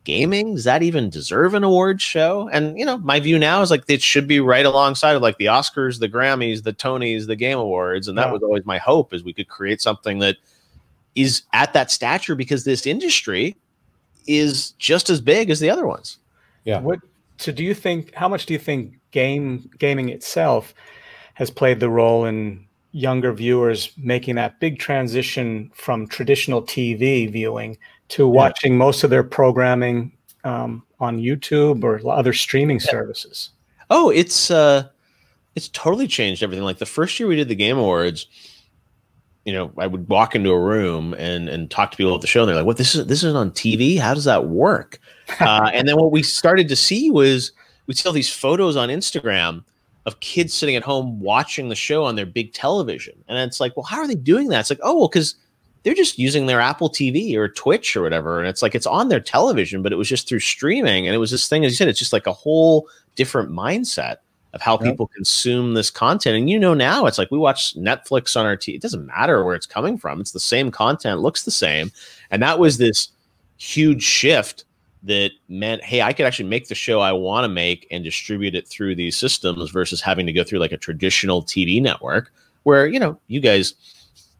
[0.07, 3.71] gaming does that even deserve an award show and you know my view now is
[3.71, 7.35] like it should be right alongside of like the oscars the grammys the tonys the
[7.37, 8.33] game awards and that Yeah.
[8.33, 10.37] was always my hope is we could create something that
[11.17, 13.57] is at that stature because this industry
[14.29, 16.19] is just as big as the other ones
[16.65, 16.81] Yeah.
[16.81, 17.01] What
[17.39, 20.73] so do you think how much do you think game gaming itself
[21.35, 27.77] has played the role in younger viewers making that big transition from traditional TV viewing
[28.09, 30.13] to watching most of their programming
[30.45, 33.51] um, on YouTube or other streaming services?
[33.91, 34.89] Oh, it's uh
[35.55, 36.65] it's totally changed everything.
[36.65, 38.27] Like the first year we did the Game Awards,
[39.45, 42.27] you know, I would walk into a room and and talk to people at the
[42.27, 42.77] show, and they're like, "What?
[42.77, 43.99] This is this is on TV?
[43.99, 45.01] How does that work?"
[45.41, 47.53] uh, and then what we started to see was
[47.87, 49.65] we'd see all these photos on Instagram
[50.05, 53.77] of kids sitting at home watching the show on their big television, and it's like,
[53.77, 54.61] well, how are they doing that?
[54.61, 55.37] It's like, oh, well, because
[55.87, 59.09] they're just using their Apple TV or Twitch or whatever, and it's like it's on
[59.09, 61.77] their television, but it was just through streaming, and it was this thing, as you
[61.77, 64.17] said, it's just like a whole different mindset
[64.53, 64.81] of how yep.
[64.81, 66.37] people consume this content.
[66.37, 68.75] And you know now it's like we watch Netflix on our TV.
[68.75, 70.21] It doesn't matter where it's coming from.
[70.21, 71.93] It's the same content, looks the same.
[72.33, 73.11] And that was this
[73.57, 74.65] huge shift
[75.05, 78.57] that meant, hey, I could actually make the show I want to make and distribute
[78.57, 82.33] it through these systems versus having to go through like a traditional TV network
[82.65, 83.75] where, you know, you guys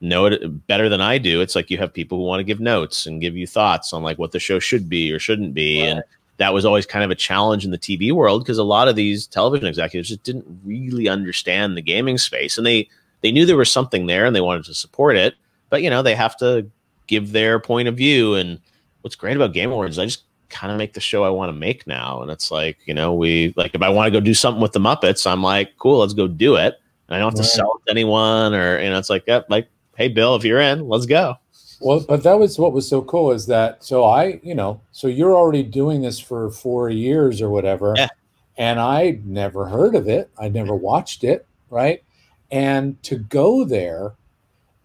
[0.01, 1.41] know it better than I do.
[1.41, 4.03] It's like you have people who want to give notes and give you thoughts on
[4.03, 5.81] like what the show should be or shouldn't be.
[5.81, 5.89] Right.
[5.89, 6.03] And
[6.39, 8.97] that was always kind of a challenge in the TV world because a lot of
[8.97, 12.89] these television executives just didn't really understand the gaming space and they
[13.23, 15.35] they knew there was something there and they wanted to support it,
[15.71, 16.71] but you know, they have to
[17.07, 18.61] give their point of view and
[19.01, 21.53] what's great about Game Awards, I just kind of make the show I want to
[21.53, 22.23] make now.
[22.23, 24.73] And it's like, you know, we like if I want to go do something with
[24.73, 26.75] the Muppets, I'm like, cool, let's go do it.
[27.09, 29.47] And I don't have to sell it to anyone or you know, it's like, yep,
[29.49, 31.37] like, hey Bill, if you're in, let's go.
[31.81, 35.09] Well, but that was what was so cool is that so I, you know, so
[35.09, 37.95] you're already doing this for four years or whatever.
[37.97, 38.09] Yeah.
[38.57, 40.31] And I never heard of it.
[40.39, 42.03] I never watched it, right?
[42.51, 44.15] And to go there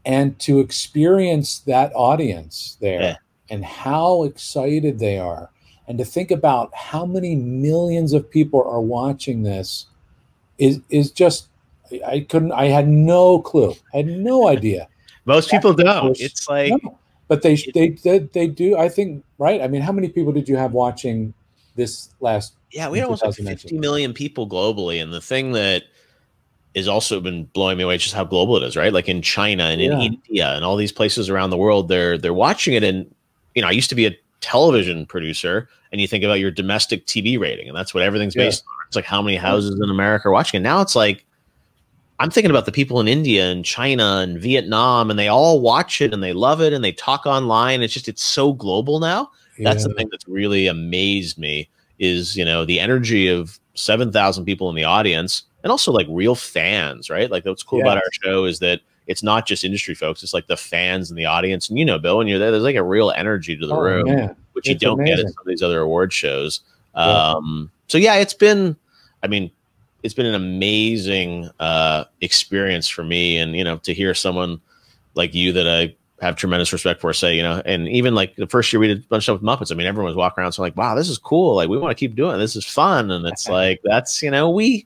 [0.03, 3.15] and to experience that audience there yeah.
[3.49, 5.49] and how excited they are
[5.87, 9.87] and to think about how many millions of people are watching this
[10.57, 11.47] is is just
[12.05, 13.75] I couldn't I had no clue.
[13.93, 14.87] I had no idea.
[15.25, 16.19] Most people don't.
[16.19, 16.97] It's like, no.
[17.27, 18.77] but they, they they they do.
[18.77, 19.61] I think right.
[19.61, 21.33] I mean, how many people did you have watching
[21.75, 22.53] this last?
[22.71, 25.83] Yeah, we had almost like 50 million people globally, and the thing that
[26.73, 28.93] is also been blowing me away is just how global it is, right?
[28.93, 29.99] Like in China and in yeah.
[29.99, 32.83] India and all these places around the world, they're they're watching it.
[32.83, 33.13] And
[33.55, 37.05] you know, I used to be a television producer, and you think about your domestic
[37.05, 38.45] TV rating, and that's what everything's yeah.
[38.45, 38.87] based on.
[38.87, 40.63] It's like how many houses in America are watching it.
[40.63, 41.25] Now it's like
[42.21, 46.01] I'm thinking about the people in India and China and Vietnam, and they all watch
[46.01, 47.81] it and they love it and they talk online.
[47.81, 49.31] It's just it's so global now.
[49.57, 49.73] Yeah.
[49.73, 54.45] That's the thing that's really amazed me is you know the energy of seven thousand
[54.45, 57.31] people in the audience and also like real fans, right?
[57.31, 60.45] Like what's cool about our show is that it's not just industry folks; it's like
[60.45, 61.69] the fans in the audience.
[61.69, 63.81] And you know, Bill, when you're there, there's like a real energy to the oh,
[63.81, 64.35] room, man.
[64.53, 65.15] which it's you don't amazing.
[65.17, 66.61] get at some of these other award shows.
[66.95, 67.31] Yeah.
[67.31, 68.77] Um, so yeah, it's been.
[69.23, 69.51] I mean,
[70.03, 74.61] it's been an amazing uh, experience for me, and you know, to hear someone
[75.15, 78.47] like you that I have tremendous respect for say, you know, and even like the
[78.47, 79.71] first year we did a bunch of stuff with Muppets.
[79.71, 81.55] I mean, everyone was walking around so like, wow, this is cool.
[81.55, 82.37] Like we want to keep doing it.
[82.37, 83.09] This is fun.
[83.09, 84.85] And it's like, that's, you know, we,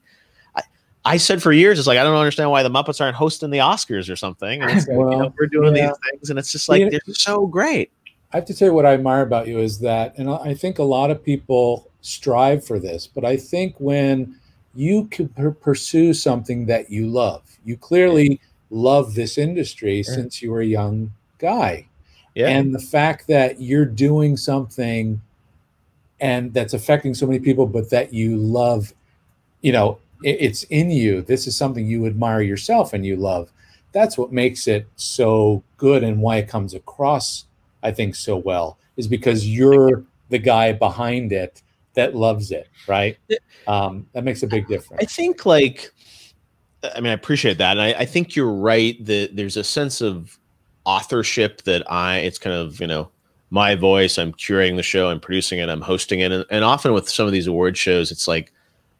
[0.55, 0.61] I,
[1.03, 3.57] I, said for years, it's like, I don't understand why the Muppets aren't hosting the
[3.57, 4.61] Oscars or something.
[4.61, 5.87] And it's like, well, you know, we're doing yeah.
[5.87, 7.91] these things and it's just like, they're so great.
[8.31, 10.79] I have to tell you what I admire about you is that, and I think
[10.79, 14.39] a lot of people strive for this, but I think when,
[14.75, 17.43] you could pursue something that you love.
[17.63, 20.03] You clearly love this industry yeah.
[20.03, 21.87] since you were a young guy.
[22.35, 22.49] Yeah.
[22.49, 25.21] And the fact that you're doing something
[26.19, 28.93] and that's affecting so many people, but that you love,
[29.61, 31.21] you know, it, it's in you.
[31.21, 33.51] This is something you admire yourself and you love.
[33.93, 37.45] That's what makes it so good and why it comes across,
[37.81, 41.61] I think, so well, is because you're the guy behind it
[41.95, 43.17] that loves it, right?
[43.67, 45.01] Um, that makes a big difference.
[45.01, 45.91] I think, like,
[46.83, 50.01] I mean, I appreciate that, and I, I think you're right that there's a sense
[50.01, 50.37] of
[50.85, 52.17] authorship that I.
[52.17, 53.09] It's kind of you know
[53.49, 54.17] my voice.
[54.17, 57.25] I'm curating the show, I'm producing it, I'm hosting it, and, and often with some
[57.25, 58.51] of these award shows, it's like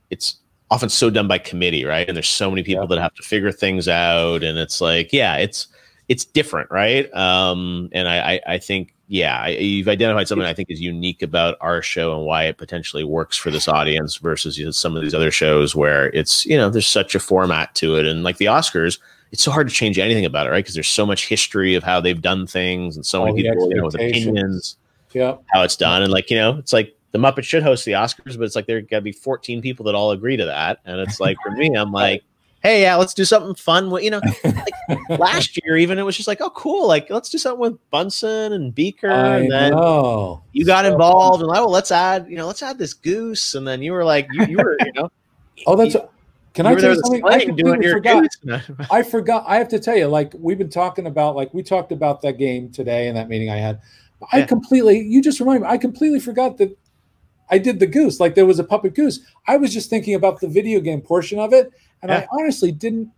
[0.10, 0.38] it's
[0.72, 2.08] often so done by committee, right?
[2.08, 2.88] And there's so many people yeah.
[2.96, 5.68] that have to figure things out, and it's like, yeah, it's
[6.08, 7.14] it's different, right?
[7.14, 11.58] Um, and I, I, I think yeah, you've identified something I think is unique about
[11.62, 15.04] our show and why it potentially works for this audience versus you know, some of
[15.04, 18.38] these other shows where it's you know there's such a format to it, and like
[18.38, 19.00] the Oscars,
[19.32, 20.64] it's so hard to change anything about it, right?
[20.64, 23.70] Because there's so much history of how they've done things and so All many people
[23.70, 24.78] you know with opinions,
[25.14, 27.92] yeah, how it's done, and like you know, it's like the Muppet should host the
[27.92, 30.80] Oscars, but it's like there got to be 14 people that all agree to that,
[30.84, 32.24] and it's like for me, I'm like
[32.66, 33.92] hey, yeah, let's do something fun.
[33.92, 36.88] With, you know, like last year, even it was just like, oh, cool.
[36.88, 39.12] Like, let's do something with Bunsen and Beaker.
[39.12, 40.44] I and then know.
[40.52, 43.54] you got so involved and like, well, let's add, you know, let's add this goose.
[43.54, 45.12] And then you were like, you, you were, you know,
[45.68, 45.94] oh, that's.
[45.94, 46.10] You,
[46.56, 47.26] can I tell you something?
[47.26, 48.30] I completely forgot.
[48.92, 49.44] I forgot.
[49.46, 52.38] I have to tell you, like we've been talking about, like we talked about that
[52.38, 53.82] game today and that meeting I had.
[54.32, 54.46] I yeah.
[54.46, 55.02] completely.
[55.02, 55.68] You just remind me.
[55.68, 56.78] I completely forgot that
[57.50, 58.20] I did the goose.
[58.20, 59.20] Like there was a puppet goose.
[59.48, 62.20] I was just thinking about the video game portion of it, and yeah.
[62.20, 63.10] I honestly didn't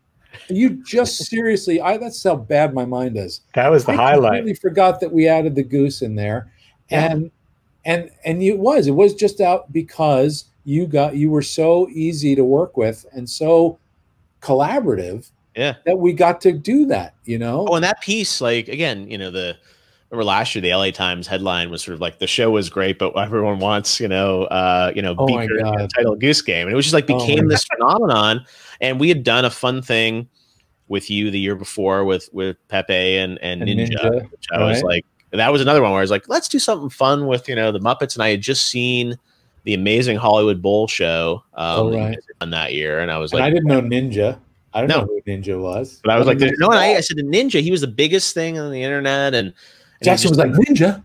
[0.49, 3.41] You just seriously, I that's how bad my mind is.
[3.55, 4.33] That was the I highlight.
[4.33, 6.51] I completely forgot that we added the goose in there,
[6.91, 7.11] Yeah.
[7.11, 7.31] and
[7.85, 12.35] and and it was it was just out because you got you were so easy
[12.35, 13.79] to work with and so
[14.41, 15.75] collaborative Yeah.
[15.85, 17.13] that we got to do that.
[17.25, 19.55] You know, Oh, and that piece, like again, you know, the
[20.09, 22.97] remember last year the LA Times headline was sort of like the show was great,
[22.97, 25.59] but everyone wants, you know, uh, you know, Oh Beaker
[25.95, 28.45] title Goose Game, and it was just like Oh became this phenomenon.
[28.79, 30.29] And we had done a fun thing
[30.87, 34.63] with you the year before with with Pepe and and, And Ninja, Ninja, which I
[34.63, 37.49] was like, that was another one where I was like, let's do something fun with
[37.49, 39.17] you know the Muppets, and I had just seen
[39.65, 42.17] the amazing Hollywood Bowl show um, Oh, that right.
[42.39, 44.39] done that year, and I was and like, I didn't know Ninja.
[44.73, 45.01] I don't No.
[45.01, 45.99] know who Ninja was.
[46.03, 48.33] but I was like, no, and I, I said the Ninja, he was the biggest
[48.33, 49.53] thing on the internet, and, and
[50.03, 51.03] Jackson was like Ninja.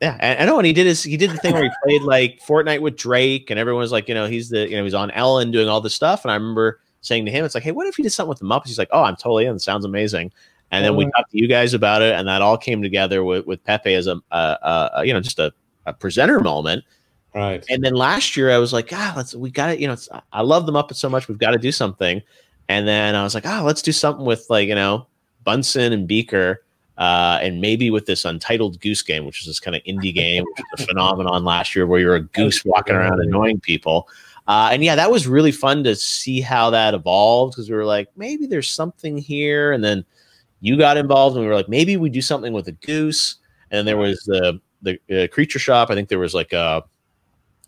[0.00, 2.02] Yeah, I, I know, and he did his he did the thing where he played
[2.02, 4.94] like Fortnite with Drake, and everyone was like, you know, he's the you know he's
[4.94, 7.70] on Ellen doing all this stuff, and I remember saying to him, it's like, hey,
[7.70, 8.66] what if he did something with the Muppets?
[8.68, 9.58] He's like, oh, I'm totally in.
[9.58, 10.32] Sounds amazing.
[10.70, 11.10] And then we Oh.
[11.10, 14.06] talked to you guys about it, and that all came together with, with Pepe as
[14.06, 14.34] a, uh,
[14.94, 15.52] uh, you know just a,
[15.86, 16.84] a presenter moment.
[17.34, 17.64] Right.
[17.68, 20.08] And then last year I was like, ah, let's we got to, you know, it's,
[20.32, 22.22] I love the Muppets so much, we've got to do something.
[22.68, 25.06] And then I was like, ah, let's do something with like you know
[25.44, 26.63] Bunsen and Beaker,
[26.98, 30.44] uh, and maybe with this Untitled Goose Game, which is this kind of indie game,
[30.44, 34.08] which was a phenomenon last year, where you're a goose walking around annoying people.
[34.46, 37.84] Uh, and yeah, that was really fun to see how that evolved because we were
[37.84, 40.04] like, maybe there's something here, and then
[40.60, 43.36] you got involved, and we were like, maybe we do something with a goose.
[43.70, 45.90] And there was the the uh, creature shop.
[45.90, 46.84] I think there was like a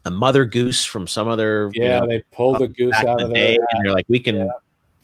[0.04, 3.28] a mother goose from some other you Yeah, know, they pulled the goose out of
[3.28, 3.66] the day, there.
[3.72, 4.48] and you're like, we can Yeah.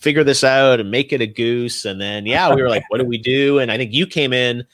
[0.03, 1.85] Figure this out and make it a goose.
[1.85, 3.61] And then yeah, we were like, what do we do?
[3.61, 4.65] And I think you came in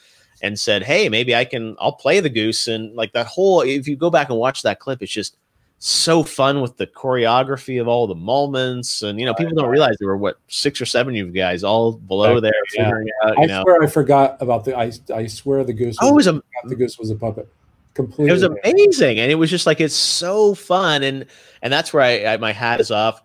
[0.42, 2.66] and said, hey, maybe I can, I'll play the goose.
[2.66, 5.36] And like that whole, if you go back and watch that clip, it's just
[5.80, 9.02] so fun with the choreography of all the moments.
[9.02, 11.62] And you know, people don't realize there were what six or seven of you guys
[11.62, 12.84] all below there Yeah.
[12.84, 13.38] figuring out.
[13.38, 14.76] I know, swear I forgot about the.
[14.76, 15.96] I, I swear the goose.
[16.00, 17.46] oh, it Was, was a the goose was a puppet.
[17.92, 18.30] Completely.
[18.30, 21.26] it was amazing and it was just like it's so fun and
[21.62, 23.20] and that's where I, I my hat is off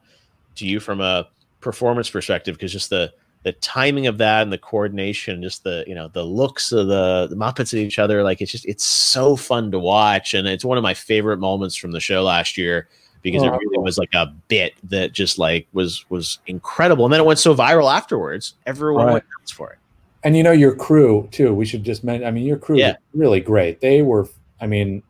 [0.55, 1.27] to you from a
[1.63, 3.11] performance perspective because just the
[3.43, 7.27] the timing of that and the coordination just the you know the looks of the,
[7.29, 10.63] the muppets at each other like it's just it's so fun to watch and it's
[10.63, 12.87] one of my favorite moments from the show last year
[13.21, 17.13] because it Oh, really was like a bit that just like was was incredible and
[17.13, 19.13] then it went so viral afterwards everyone Right.
[19.13, 19.79] went nuts for it
[20.23, 21.53] and you know your crew too.
[21.53, 22.25] We should just mention.
[22.25, 22.95] I mean, your crew Yeah.
[23.13, 23.81] really great.
[23.81, 24.29] They were.
[24.61, 25.03] I mean,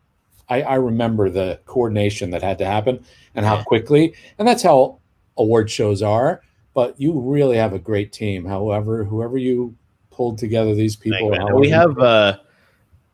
[0.49, 3.63] I, I remember the coordination that had to happen and how Yeah.
[3.63, 4.15] quickly.
[4.39, 4.97] And that's how
[5.37, 6.41] award shows are.
[6.73, 8.45] But you really have a great team.
[8.45, 9.75] However, whoever you
[10.09, 11.31] pulled together these people.
[11.59, 12.37] We have uh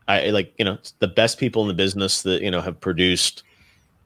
[0.09, 3.43] i like you know the best people in the business that you know have produced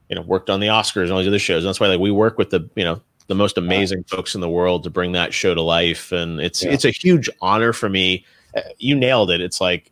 [0.10, 2.00] you know worked on the oscars and all these other shows and that's why like
[2.00, 5.14] we work with the you know the most amazing folks in the world to bring
[5.14, 6.72] that show to life and it's Yeah.
[6.72, 9.92] it's a huge honor for me Uh, you nailed it it's like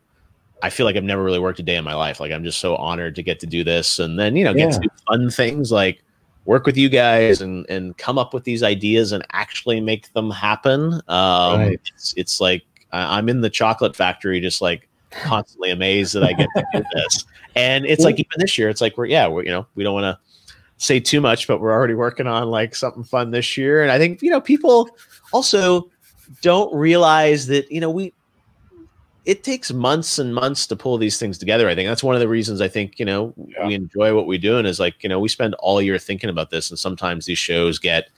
[0.61, 2.59] i feel like i've never really worked a day in my life like i'm just
[2.59, 4.75] so honored to get to do this and then you know get Yeah.
[4.75, 6.03] to do fun things like
[6.45, 10.31] work with you guys and and come up with these ideas and actually make them
[10.31, 10.93] happen.
[11.07, 11.79] Um Right.
[11.95, 16.49] it's it's like i'm in the chocolate factory just like constantly amazed that i get
[16.55, 17.25] to do this.
[17.55, 19.93] And it's like even this year it's like we're yeah we're you know we don't
[19.93, 20.19] want to
[20.77, 23.83] say too much but we're already working on like something fun this year.
[23.83, 24.89] And i think you know people
[25.31, 25.89] also
[26.41, 28.13] don't realize that you know we
[29.25, 31.69] it takes months and months to pull these things together.
[31.69, 33.67] I think that's one of the reasons I think, you know, Yeah.
[33.67, 34.57] we enjoy what we do.
[34.57, 36.69] And is like, you know, we spend all year thinking about this.
[36.71, 38.09] And sometimes these shows get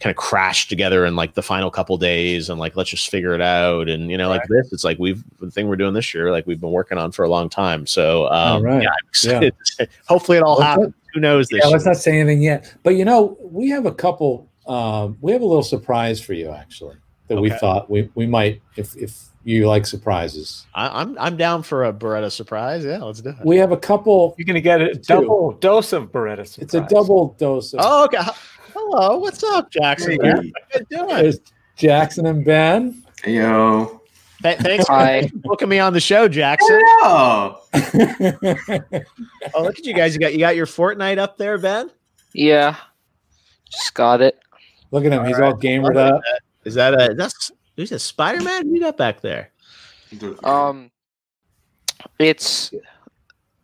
[0.00, 3.34] kind of crashed together in like the final couple days and like, let's just figure
[3.34, 3.88] it out.
[3.88, 6.46] And, you know, like this, it's like we've the thing we're doing this year, like
[6.46, 7.86] we've been working on for a long time.
[7.86, 8.82] So, um, right.
[8.82, 9.50] yeah, I'm.
[10.06, 10.94] Hopefully it all Let's happens.
[11.14, 11.72] Who knows this Yeah, year?
[11.72, 12.74] let's not say anything yet.
[12.82, 14.48] But you know, we have a couple.
[14.66, 16.96] Um, we have a little surprise for you, actually,
[17.28, 20.66] that we thought we, we might, if if you like surprises.
[20.74, 22.84] I, I'm, I'm down for a Barretta surprise.
[22.84, 23.36] Yeah, let's do it.
[23.44, 24.34] We have a couple.
[24.36, 26.58] You're going to get a double dose of Barretta.
[26.58, 27.72] It's a double dose.
[27.72, 28.18] Of, Oh, okay.
[28.74, 29.16] Hello.
[29.18, 30.18] What's up, Jackson?
[30.22, 30.28] Hey.
[30.28, 30.52] How you
[30.90, 31.08] doing?
[31.08, 31.40] There's
[31.76, 33.02] Jackson and Ben.
[33.26, 34.02] Yo.
[34.42, 35.28] Th- thanks Hi.
[35.28, 36.80] for booking me on the show, Jackson.
[36.84, 37.62] Oh.
[39.54, 40.12] Oh, look at you guys!
[40.14, 41.90] You got you got your Fortnite up there, Ben.
[42.34, 42.76] Yeah.
[43.70, 44.38] Just got it.
[44.90, 45.24] Look at him.
[45.24, 46.20] He's all gamered up.
[46.34, 46.42] it.
[46.68, 48.66] Is that a that's who's a Spider Man?
[48.66, 49.50] Who you got back there?
[50.44, 50.90] Um
[52.18, 52.72] it's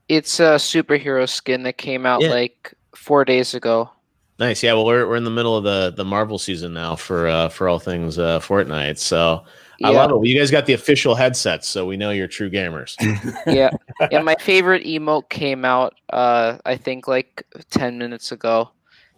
[0.08, 2.30] it's a superhero skin that came out Yeah.
[2.30, 3.90] like 4 days ago.
[4.38, 4.62] Nice.
[4.62, 4.74] Yeah.
[4.74, 7.68] Well, we're, we're in the middle of the the Marvel season now for uh for
[7.68, 8.98] all things uh Fortnite.
[8.98, 9.44] So
[9.82, 9.96] I Yeah.
[9.98, 10.14] love it.
[10.14, 12.94] Well, you guys got the official headsets, so we know you're true gamers.
[13.46, 13.70] yeah.
[14.12, 18.70] Yeah, my favorite emote came out uh I think like 10 minutes ago.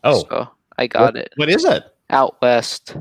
[0.04, 0.48] Oh, So
[0.78, 1.32] I got what- it.
[1.36, 1.84] What is it?
[2.08, 2.96] Out west.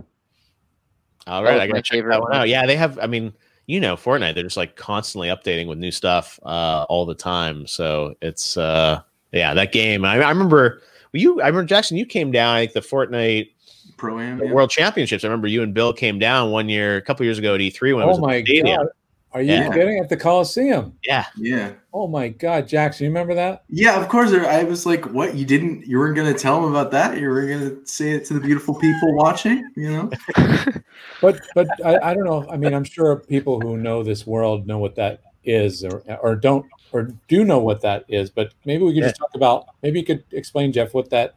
[1.28, 2.34] All That right, was I gotta check that one one.
[2.42, 2.50] out.
[2.50, 3.00] Yeah, they have.
[3.00, 3.34] I mean,
[3.68, 4.36] you know, Fortnite.
[4.36, 7.66] They're just like constantly updating with new stuff uh, all the time.
[7.68, 9.02] So it's uh,
[9.32, 10.06] yeah, that game.
[10.06, 10.82] I, I remember
[11.14, 11.42] you.
[11.42, 11.98] I remember Jackson.
[11.98, 12.56] You came down.
[12.56, 13.50] I think the Fortnite
[13.98, 14.40] Pro am.
[14.44, 14.52] Yeah.
[14.52, 15.24] World Championships.
[15.24, 17.96] I remember you and Bill came down one year, a couple years ago at E3
[17.96, 18.78] when it was Oh my the stadium.
[18.78, 18.88] god!
[19.36, 19.70] Are you Yeah.
[19.74, 20.00] kidding?
[20.00, 20.94] At the Coliseum?
[21.04, 21.74] Yeah, yeah.
[21.94, 23.64] Oh my god, Jackson, you remember that?
[23.70, 24.32] Yeah, of course.
[24.32, 25.36] I was like, "What?
[25.36, 25.86] You didn't?
[25.86, 27.20] You weren't going to tell them about that?
[27.20, 29.70] You were going to say it to the beautiful people watching?
[29.76, 30.12] You know?
[31.22, 32.48] But but I, I don't know.
[32.50, 36.36] I mean, I'm sure people who know this world know what that is, or or
[36.38, 38.30] don't or do know what that is.
[38.30, 39.66] But maybe we could just talk about.
[39.84, 41.36] Maybe you could explain, Geoff, what that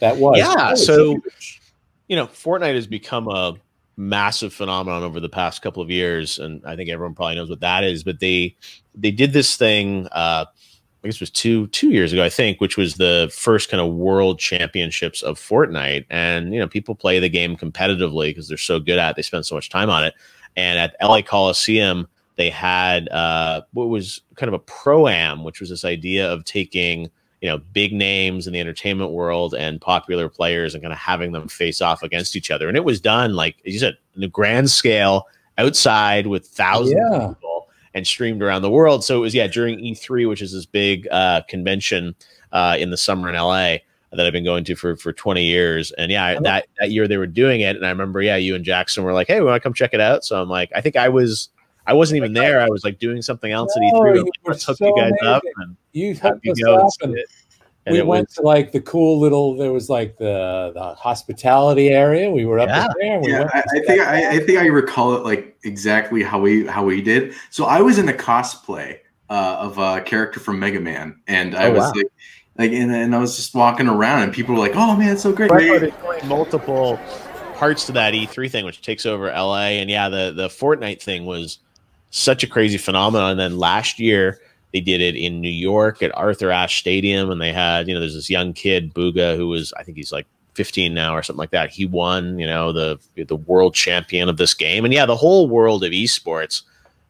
[0.00, 0.36] that was.
[0.36, 1.62] Yeah, oh, That was so- huge.
[2.08, 3.54] you know, Fortnite has become a
[4.00, 7.60] massive phenomenon over the past couple of years, and I think everyone probably knows what
[7.60, 8.02] that is.
[8.02, 8.56] But they
[8.94, 10.06] they did this thing.
[10.12, 10.46] Uh,
[11.02, 13.80] I guess it was two two years ago, I think, which was the first kind
[13.80, 16.06] of world championships of Fortnite.
[16.10, 19.16] And you know, people play the game competitively because they're so good at it.
[19.16, 20.14] They spend so much time on it.
[20.56, 25.60] And at LA Coliseum, they had uh, what was kind of a pro am, which
[25.60, 27.10] was this idea of taking
[27.40, 31.32] you know big names in the entertainment world and popular players and kind of having
[31.32, 32.68] them face off against each other.
[32.68, 35.26] And it was done like as you said, in a grand scale
[35.58, 37.16] outside with thousands Yeah.
[37.18, 39.04] of people and streamed around the world.
[39.04, 42.14] So it was yeah during E3, which is this big uh, convention
[42.52, 43.76] uh, in the summer in LA
[44.12, 45.92] that I've been going to for for 20 years.
[45.92, 48.64] And yeah, that that year they were doing it, and I remember yeah, you and
[48.64, 50.24] Jackson were like, hey, we want to come check it out.
[50.24, 51.48] So I'm like, I think I was.
[51.90, 52.60] I wasn't even there.
[52.60, 53.92] I was like doing something else at E3.
[53.92, 56.60] No, I'm you like, were Let's so you guys up and You have hooked us
[56.60, 57.26] go up, see and it.
[57.86, 59.56] And we went was- to like the cool little.
[59.56, 62.30] There was like the the hospitality area.
[62.30, 62.86] We were up Yeah.
[63.00, 63.14] there.
[63.14, 66.22] And we yeah, went I, I think I, I think I recall it like exactly
[66.22, 67.34] how we how we did.
[67.50, 71.64] So I was in a cosplay uh, of a character from Mega Man, and I
[71.66, 71.92] Oh, was wow.
[71.96, 72.06] like,
[72.58, 75.22] like, and, and I was just walking around, and people were like, "Oh man, it's
[75.22, 76.98] so great!" Right, but it's only multiple
[77.54, 79.78] parts to that E3 thing, which takes over LA.
[79.80, 81.58] And yeah, the the Fortnite thing was
[82.10, 83.32] such a crazy phenomenon.
[83.32, 84.38] And then last year
[84.72, 88.00] they did it in New York at Arthur Ashe Stadium, and they had you know
[88.00, 91.38] there's this young kid Bugha who was I think he's like 15 now or something
[91.38, 91.70] like that.
[91.70, 95.48] He won you know the the world champion of this game, and yeah, the whole
[95.48, 96.62] world of esports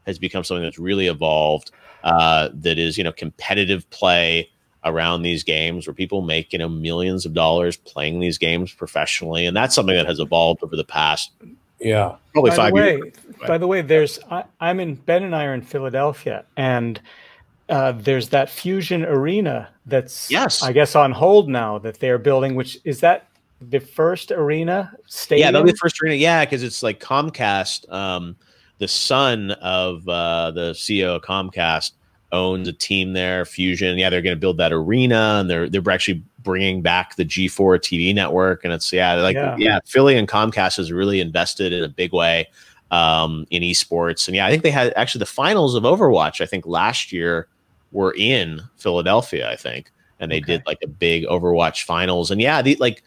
[0.06, 1.70] has become something that's really evolved.
[2.02, 4.48] Uh, that is you know competitive play
[4.84, 9.44] around these games where people make you know millions of dollars playing these games professionally
[9.44, 11.32] and that's something that has evolved over the past
[11.78, 12.14] Yeah.
[12.32, 13.12] probably by five the years way,
[13.46, 17.00] by the way, there's I, I'm in Ben and I are in Philadelphia, and
[17.68, 20.62] uh, there's that Fusion Arena that's Yes.
[20.62, 22.54] I guess on hold now that they're building.
[22.54, 23.26] Which is that
[23.60, 25.46] the first arena stadium?
[25.46, 28.34] yeah that'll be the first arena yeah because it's like comcast um,
[28.78, 31.92] the son of uh, the ceo of comcast
[32.32, 35.92] owns a team there fusion yeah they're going to build that arena and they're they're
[35.92, 39.56] actually bringing back the g4 tv network and it's yeah like Yeah.
[39.58, 42.48] yeah, philly and comcast has really invested in a big way
[42.90, 46.46] um, in esports and yeah i think they had actually the finals of overwatch i
[46.46, 47.46] think last year
[47.92, 50.54] were in philadelphia i think and they Okay.
[50.58, 53.02] did like a big overwatch finals and yeah the, like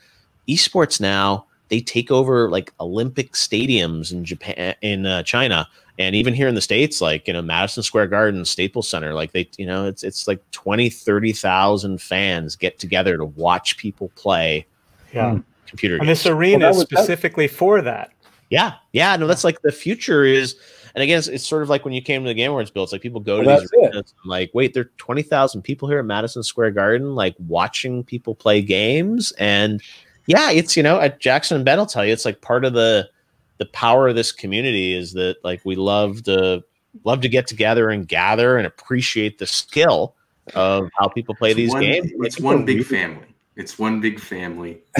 [0.48, 5.68] esports now they take over like olympic stadiums in japan in uh, china
[6.00, 9.32] and even here in the states like you know madison square garden staples center like
[9.34, 14.66] they you know it's it's like 20 30,000 fans get together to watch people play
[15.14, 15.38] yeah.
[15.68, 18.12] computer And games this arena that is was- that- specifically for that.
[18.54, 18.74] Yeah.
[18.92, 20.56] Yeah no that's like the future is
[20.96, 22.84] and again it's, it's sort of like when you came to the game awards bill
[22.84, 25.88] it's like people go to these that's arenas and like wait there are 20,000 people
[25.90, 29.32] here at madison square garden like watching people play games?
[29.40, 29.82] And
[30.28, 32.74] yeah it's you know at jackson and ben will tell you it's like part of
[32.74, 33.10] the
[33.58, 36.64] the power of this community is that like we love to
[37.06, 40.16] love to get together and gather and appreciate the skill
[40.56, 42.12] of how people play It's these one, games.
[42.20, 43.33] It's Like, one big really- family.
[43.56, 44.82] It's one big family.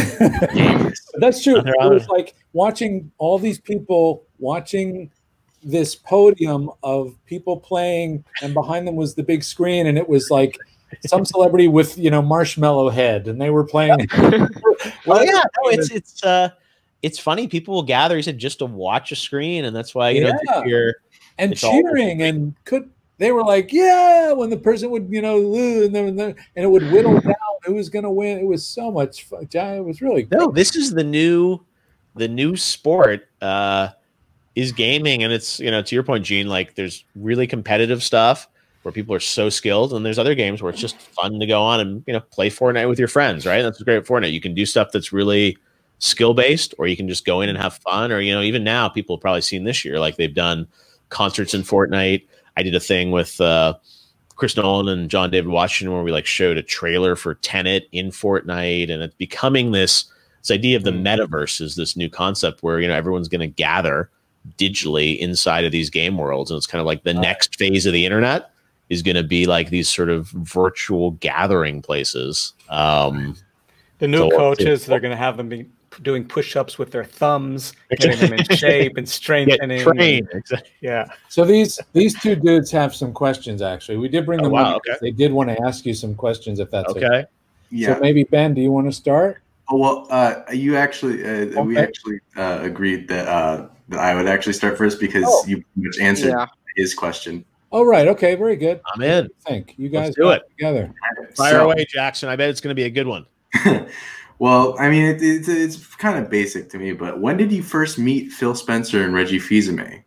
[1.16, 1.62] That's true.
[1.62, 5.12] They're It was like watching all these people watching
[5.64, 10.30] this podium of people playing, and behind them was the big screen, and it was
[10.30, 10.58] like
[11.06, 14.08] some celebrity with you know marshmallow head, and they were playing.
[15.06, 16.50] Well, yeah, no, it's it's uh,
[17.02, 17.48] it's funny.
[17.48, 18.18] People will gather.
[18.18, 20.60] He said just to watch a screen, and that's why you know Yeah.
[20.60, 20.96] this year
[21.38, 25.86] and cheering and could they were like yeah when the person would you know lose
[25.88, 27.34] and then and it would whittle down
[27.66, 30.76] who was going to win it was so much fun it was really No, this
[30.76, 31.60] is the new
[32.16, 33.90] the new sport uh
[34.56, 38.48] is gaming and it's you know to your point Gene like there's really competitive stuff
[38.84, 41.62] where people are so skilled and there's other games where it's just fun to go
[41.62, 43.62] on and you know play Fortnite with your friends, right?
[43.62, 44.34] That's great at Fortnite.
[44.34, 45.58] You can do stuff that's really
[46.00, 48.64] skill based or you can just go in and have fun or you know even
[48.64, 50.68] now people have probably seen this year like they've done
[51.10, 52.28] concerts in Fortnite.
[52.58, 53.76] I did a thing with uh
[54.36, 58.10] Chris Nolan and John David Washington where we like showed a trailer for Tenet in
[58.10, 60.06] Fortnite and it's becoming this
[60.42, 61.04] This idea of the Mm.
[61.04, 64.10] metaverse is this new concept where you know everyone's going to gather
[64.58, 67.94] digitally inside of these game worlds, and it's kind of like the next phase of
[67.94, 68.52] the internet
[68.90, 72.52] is going to be like these sort of virtual gathering places.
[72.68, 73.38] Um,
[74.00, 75.66] The new So coaches, they're going to have them be
[76.02, 79.82] doing push-ups with their thumbs, getting them in shape and get strengthening.
[79.82, 80.30] trained.
[80.34, 80.70] Exactly.
[80.82, 81.06] Yeah.
[81.30, 83.62] So these these two dudes have some questions.
[83.62, 85.94] Actually, we did bring Oh, them wow, up because They did want to ask you
[85.94, 86.60] some questions.
[86.60, 87.06] If that's okay.
[87.06, 87.26] Okay.
[87.70, 87.96] Yeah.
[87.96, 89.42] So maybe Ben, do you want to start?
[89.70, 91.24] Oh, well, uh, you actually,
[91.56, 95.46] uh, we actually uh, agreed that uh, that I would actually start first because Oh.
[95.48, 96.46] you pretty much answered Yeah.
[96.76, 97.46] his question.
[97.72, 98.08] Oh, right.
[98.10, 98.36] Okay.
[98.36, 98.82] Very good.
[98.94, 99.30] I'm in.
[99.48, 100.44] Think you Let's guys do it.
[100.58, 100.94] together.
[101.36, 102.30] Fire So- away, Jackson.
[102.30, 103.26] I bet it's going to be a good one.
[104.40, 107.64] well, I mean, it, it's it's kind of basic to me, but when did you
[107.64, 110.04] first meet Phil Spencer and Reggie Fils-Aimé?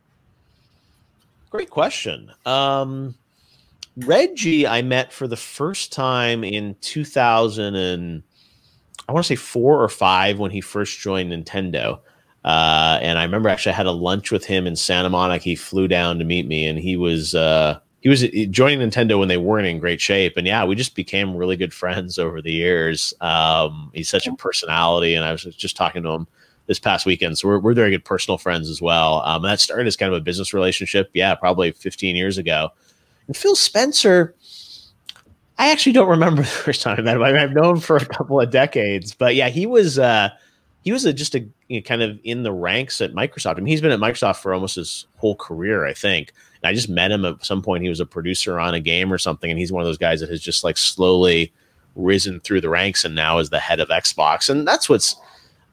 [1.51, 2.31] Great question.
[2.45, 3.15] Um,
[3.97, 8.23] Reggie, I met for the first time in 2000 and
[9.09, 12.01] I want to say four or five when he first joined Nintendo.
[12.45, 15.45] Uh, and I remember actually I had a lunch with him in Santa Monica.
[15.45, 19.27] He flew down to meet me, and he was uh, he was joining Nintendo when
[19.27, 20.37] they weren't in great shape.
[20.37, 23.13] And yeah, we just became really good friends over the years.
[23.21, 26.29] Um, he's such a personality, and I was just talking to him
[26.67, 27.37] this past weekend.
[27.37, 29.23] So we're, we're very good personal friends as well.
[29.25, 31.11] Um, that started as kind of a business relationship.
[31.15, 32.71] Yeah, probably 15 years ago.
[33.27, 34.37] And Phil Spencer,
[35.59, 37.25] I actually don't remember the first time I met him.
[37.25, 40.29] I I've known him for a couple of decades, but yeah, he was uh,
[40.83, 43.57] he was a, just a you know, kind of in the ranks at Microsoft.
[43.57, 46.33] I mean, he's been at Microsoft for almost his whole career, I think.
[46.67, 47.83] I just met him at some point.
[47.83, 50.21] He was a producer on a game or something, and he's one of those guys
[50.21, 51.53] that has just like slowly
[51.95, 54.51] risen through the ranks and now is the head of Xbox.
[54.51, 55.17] And that's what's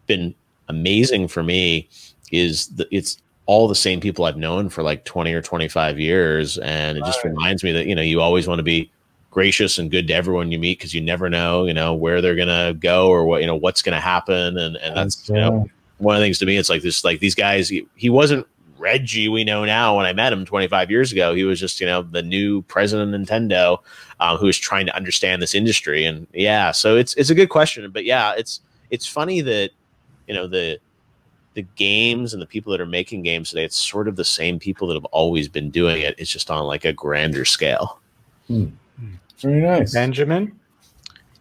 [0.08, 0.34] been
[0.70, 1.90] amazing for me
[2.32, 6.58] is that it's all the same people I've known for like 20 or 25 years.
[6.60, 8.90] And it just reminds me that, you know, you always want to be
[9.32, 12.36] gracious and good to everyone you meet because you never know, you know, where they're
[12.36, 14.58] going to go or what, you know, what's going to happen.
[14.58, 15.68] And, and that's, you know,
[15.98, 18.48] one of the things to me, it's like this, like these guys, he, he wasn't
[18.84, 21.34] Reggie we know now when I met him 25 years ago.
[21.34, 23.80] He was just, you know, the new president of Nintendo
[24.20, 26.06] um, who was trying to understand this industry.
[26.06, 28.60] And yeah, so it's, it's a good question, but yeah, it's,
[28.92, 29.72] it's funny that,
[30.28, 30.80] you know, the,
[31.54, 34.60] the games and the people that are making games today, it's sort of the same
[34.60, 36.16] people that have always been doing it.
[36.18, 38.02] It's just on like a grander scale.
[38.50, 39.94] Very nice.
[39.94, 40.60] Benjamin.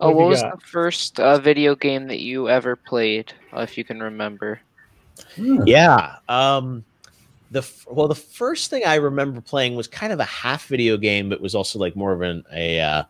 [0.00, 0.60] Oh, have what was got?
[0.60, 4.60] the first uh, video game that you ever played, uh, if you can remember?
[5.36, 5.62] Hmm.
[5.66, 6.16] Yeah.
[6.28, 6.84] Um,
[7.52, 11.28] the well, the first thing I remember playing was kind of a half video game,
[11.28, 13.04] but was also like more of an a, uh,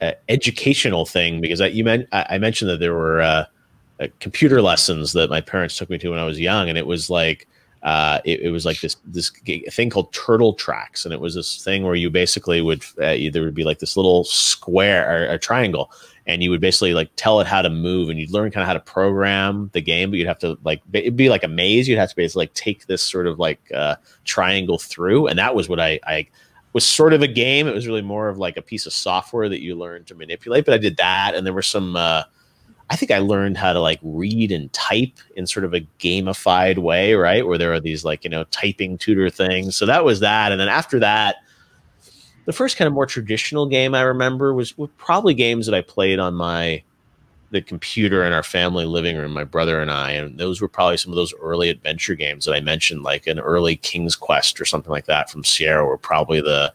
[0.00, 3.44] a educational thing because I you meant I I mentioned that there were uh,
[4.00, 6.86] uh, computer lessons that my parents took me to when I was young, and it
[6.86, 7.48] was like
[7.84, 9.30] uh, it, it was like this this
[9.70, 13.42] thing called Turtle Tracks, and it was this thing where you basically would uh, there
[13.42, 15.92] would be like this little square or a triangle,
[16.26, 18.68] and you would basically like tell it how to move, and you'd learn kind of
[18.68, 21.88] how to program the game, but you'd have to like it'd be like a maze.
[21.88, 25.54] You'd have to basically like take this sort of like uh, triangle through, and that
[25.54, 26.26] was what I I
[26.72, 27.66] was sort of a game.
[27.66, 30.64] It was really more of like a piece of software that you learned to manipulate.
[30.64, 31.96] But I did that, and there were some.
[31.96, 32.24] Uh,
[32.90, 36.76] I think I learned how to like read and type in sort of a gamified
[36.76, 37.46] way, right?
[37.46, 39.76] Where there are these like you know typing tutor things.
[39.76, 41.36] So that was that, and then after that,
[42.44, 45.80] the first kind of more traditional game I remember was, was probably games that I
[45.80, 46.82] played on my
[47.50, 50.96] the computer in our family living room, my brother and I, and those were probably
[50.96, 54.64] some of those early adventure games that I mentioned, like an early King's Quest or
[54.64, 56.72] something like that from Sierra, were probably the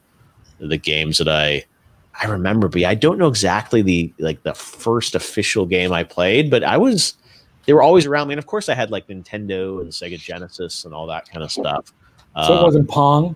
[0.60, 1.66] the games that I
[2.22, 2.68] I remember.
[2.68, 6.78] But I don't know exactly the like the first official game I played, but I
[6.78, 7.16] was
[7.66, 10.86] they were always around me, and of course I had like Nintendo and Sega Genesis
[10.86, 11.92] and all that kind of stuff.
[12.46, 13.36] So it wasn't um, Pong.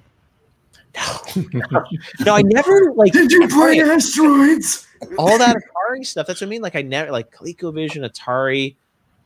[0.95, 1.43] No,
[2.25, 4.87] no, I never like Did you play asteroids?
[5.17, 6.27] all that Atari stuff.
[6.27, 6.61] That's what I mean.
[6.61, 8.75] Like I never like ColecoVision, Atari.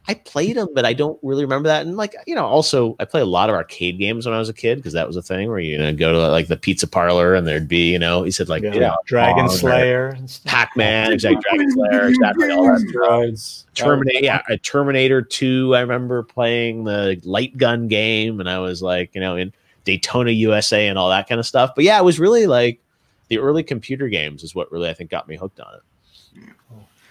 [0.08, 1.84] I played them, but I don't really remember that.
[1.86, 4.50] And like you know, also I played a lot of arcade games when I was
[4.50, 6.86] a kid because that was a thing where you know go to like the pizza
[6.88, 8.74] parlor and there'd be you know he said like Yeah.
[8.76, 10.16] you know Dragon's Lair.
[10.46, 12.82] Pac Man, exactly Dragon's Lair, exactly all that.
[12.94, 13.66] Droids.
[13.74, 15.76] Terminator, yeah, a Terminator Two.
[15.76, 19.52] I remember playing the light gun game, and I was like, you know, in
[19.86, 21.72] Daytona USA and all that kind of stuff.
[21.76, 22.82] But yeah, it was really like
[23.30, 25.82] the early computer games is what really I think got me hooked on it.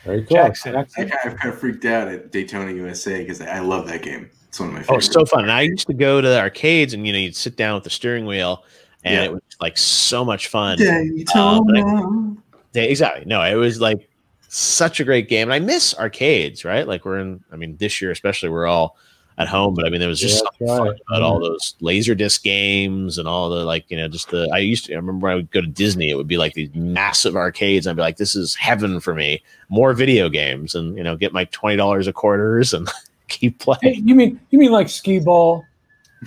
[0.04, 0.36] Very cool.
[0.36, 0.76] Jackson.
[0.76, 1.08] I Jackson.
[1.38, 4.28] kind of, freaked out at Daytona USA because I love that game.
[4.48, 5.06] It's one of my Oh, favorites.
[5.06, 5.44] it's so fun!
[5.44, 7.84] And I used to go to the arcades, and you know, you'd sit down with
[7.84, 8.64] the steering wheel,
[9.02, 9.24] and Yeah.
[9.24, 10.76] it was like so much fun.
[10.78, 11.80] Daytona.
[11.80, 13.24] Uh, yeah, exactly.
[13.24, 14.08] No, it was like
[14.48, 16.64] such a great game, and I miss arcades.
[16.66, 17.42] Right, like we're in.
[17.50, 18.96] I mean, this year especially, we're all
[19.39, 19.74] at home.
[19.74, 21.01] But I mean, there was just Yeah, something right.
[21.09, 24.49] about all those laser disc games and all the like, you know, just the.
[24.53, 26.55] I used to I remember when I would go to Disney, it would be like
[26.55, 27.87] these massive arcades.
[27.87, 29.43] And I'd be like, this is heaven for me.
[29.68, 32.89] More video games, and you know, get my twenty dollars a quarters and
[33.28, 34.07] keep playing.
[34.07, 35.64] you mean you mean like skee ball?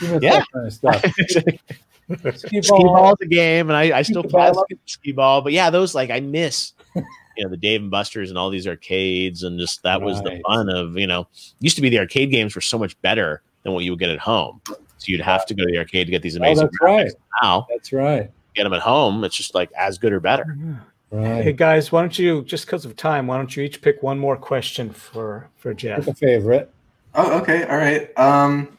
[0.01, 0.43] You mean Yeah.
[0.53, 1.03] kind of stuff.
[2.37, 3.11] Skee Skee ball ball.
[3.13, 4.65] is a game, and I, I still play ball.
[4.85, 5.41] skee ball.
[5.41, 6.71] But yeah, those like I miss.
[7.37, 10.41] You know the Dave and Buster's and all these arcades, and just that was the
[10.45, 11.27] fun of you know.
[11.59, 14.09] Used to be the arcade games were so much better than what you would get
[14.09, 14.61] at home.
[14.67, 14.75] So
[15.05, 16.69] you'd have to go to the arcade to get these amazing.
[16.81, 17.05] Oh, amazing.
[17.05, 17.41] that's right.
[17.43, 18.31] Now That's right.
[18.55, 20.57] get them at home, it's just like as good or better.
[21.11, 21.55] Hey Right.
[21.55, 24.35] guys, why don't you just because of time, why don't you each pick one more
[24.35, 25.99] question for for Geoff?
[26.05, 26.73] Pick a favorite.
[27.15, 28.15] Oh, okay, all right.
[28.17, 28.76] Um,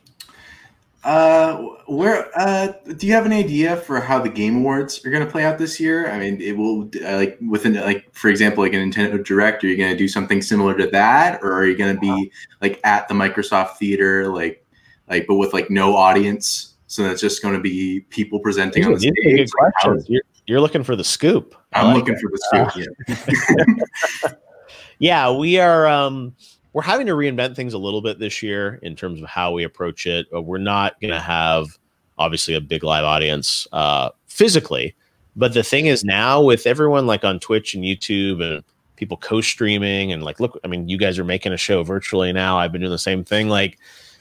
[1.08, 1.56] uh,
[1.86, 5.30] where uh, do you have an idea for how the Game Awards are going to
[5.30, 6.10] play out this year?
[6.10, 9.64] I mean, it will uh, like within like for example, like a Nintendo Direct.
[9.64, 12.30] Are you going to do something similar to that, or are you going to be
[12.60, 14.62] like at the Microsoft Theater, like
[15.08, 16.74] like but with like no audience?
[16.88, 19.38] So that's just going to be people presenting on the are good.
[19.38, 20.10] Like, questions.
[20.10, 21.54] You're, you're looking for the scoop.
[21.72, 22.20] I'm like looking it.
[22.20, 23.88] for the scoop.
[24.26, 24.32] yeah.
[24.98, 26.34] yeah we are um
[26.78, 29.64] we're having to reinvent things a little bit this year in terms of how we
[29.64, 31.76] approach it Uh, we're not going to have
[32.18, 34.94] obviously a big live audience uh physically.
[35.34, 38.62] But the thing is now with everyone like on twitch and youtube and
[38.94, 42.56] people co-streaming and like look i mean you guys are making a show virtually now.
[42.58, 43.76] I've been doing the same thing like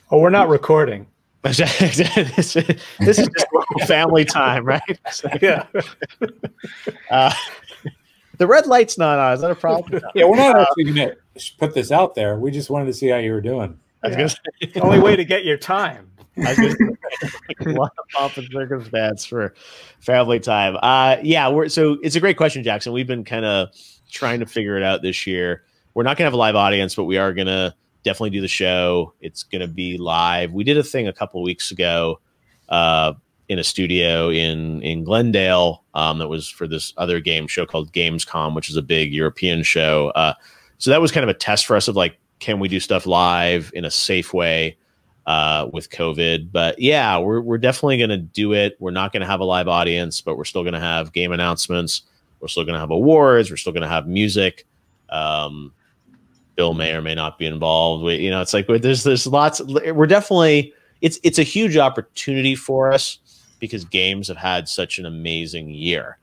[0.10, 1.06] Oh, we're not recording.
[1.44, 1.60] this
[2.56, 2.66] is
[3.06, 3.48] just
[3.88, 5.00] family time right?
[5.12, 5.68] So, Yeah.
[7.12, 7.32] uh,
[8.40, 9.34] the red light's not on.
[9.34, 10.02] Is that a problem?
[10.16, 11.16] Yeah, we're not actually going to
[11.58, 12.38] put this out there.
[12.38, 13.80] We just wanted to see how you were doing.
[14.04, 16.10] I was gonna The only way to get your time.
[16.38, 16.92] I was gonna say,
[17.66, 19.56] a lot of pomp and circumstance for
[20.00, 20.78] family time.
[20.82, 22.94] Uh, yeah, we're so it's a great question, Jackson.
[22.94, 23.70] We've been kind of
[24.12, 25.64] trying to figure it out this year.
[25.94, 29.14] We're not gonna have a live audience, but we are gonna definitely do the show.
[29.20, 30.54] It's gonna be live.
[30.54, 32.20] We did a thing a couple weeks ago
[32.70, 33.14] uh,
[33.50, 37.92] in a studio in in Glendale um, that was for this other game show called
[37.94, 40.10] Gamescom, which is a big European show.
[40.10, 40.34] Uh,
[40.78, 43.06] so that was kind of a test for us of like, can we do stuff
[43.06, 44.78] live in a safe way?
[45.28, 46.52] uh, with COVID.
[46.52, 48.78] But yeah, we're we're definitely going to do it.
[48.80, 51.34] We're not going to have a live audience, but we're still going to have game
[51.34, 52.04] announcements.
[52.40, 53.52] We're still going to have awards.
[53.52, 54.66] We're still going to have music.
[55.10, 55.74] Um,
[56.56, 58.04] Bill may or may not be involved.
[58.04, 59.62] We, you know, it's like there's there's lots.
[59.62, 63.20] We're definitely it's it's a huge opportunity for us
[63.60, 66.18] because games have had such an amazing year.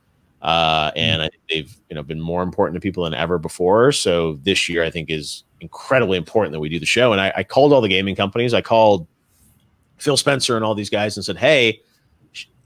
[0.44, 3.92] Uh, and I think they've you know been more important to people than ever before.
[3.92, 7.12] So this year, I think is incredibly important that we do the show.
[7.12, 8.52] And I, I called all the gaming companies.
[8.52, 9.06] I called
[9.96, 11.80] Phil Spencer and all these guys and said, "Hey,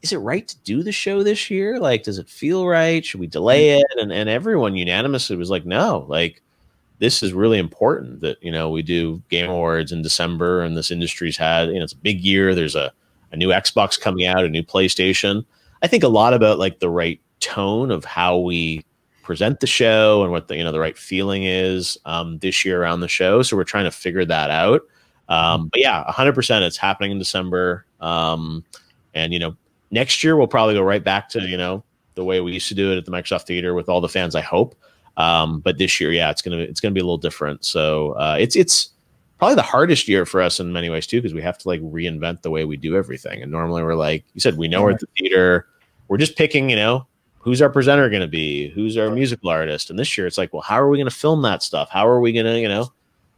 [0.02, 1.78] is it right to do the show this year?
[1.78, 3.06] Like, does it feel right?
[3.06, 6.42] Should we delay it?" And and everyone unanimously was like, "No, like."
[7.00, 10.90] This is really important that you know we do Game Awards in December, and this
[10.90, 12.56] industry's had you know it's a big year.
[12.56, 12.92] There's a,
[13.30, 15.44] a new Xbox coming out, a new PlayStation.
[15.80, 18.84] I think a lot about like the right tone of how we
[19.22, 22.82] present the show and what the you know the right feeling is um, this year
[22.82, 23.42] around the show.
[23.42, 24.82] So we're trying to figure that out.
[25.28, 26.62] Um, but yeah, 100%.
[26.62, 28.64] It's happening in December, um,
[29.14, 29.56] and you know
[29.90, 31.84] next year we'll probably go right back to you know
[32.14, 34.34] the way we used to do it at the Microsoft Theater with all the fans.
[34.34, 34.74] I hope.
[35.18, 37.64] Um, but this year, yeah, it's gonna it's gonna be a little different.
[37.64, 38.90] So uh, it's it's
[39.38, 41.80] probably the hardest year for us in many ways too because we have to like
[41.80, 43.42] reinvent the way we do everything.
[43.42, 45.66] And normally we're like you said, we know we're at the theater.
[46.08, 47.06] We're just picking, you know,
[47.48, 50.52] who's our presenter going to be who's our musical artist and this year it's like
[50.52, 52.68] well how are we going to film that stuff how are we going to you
[52.68, 52.92] know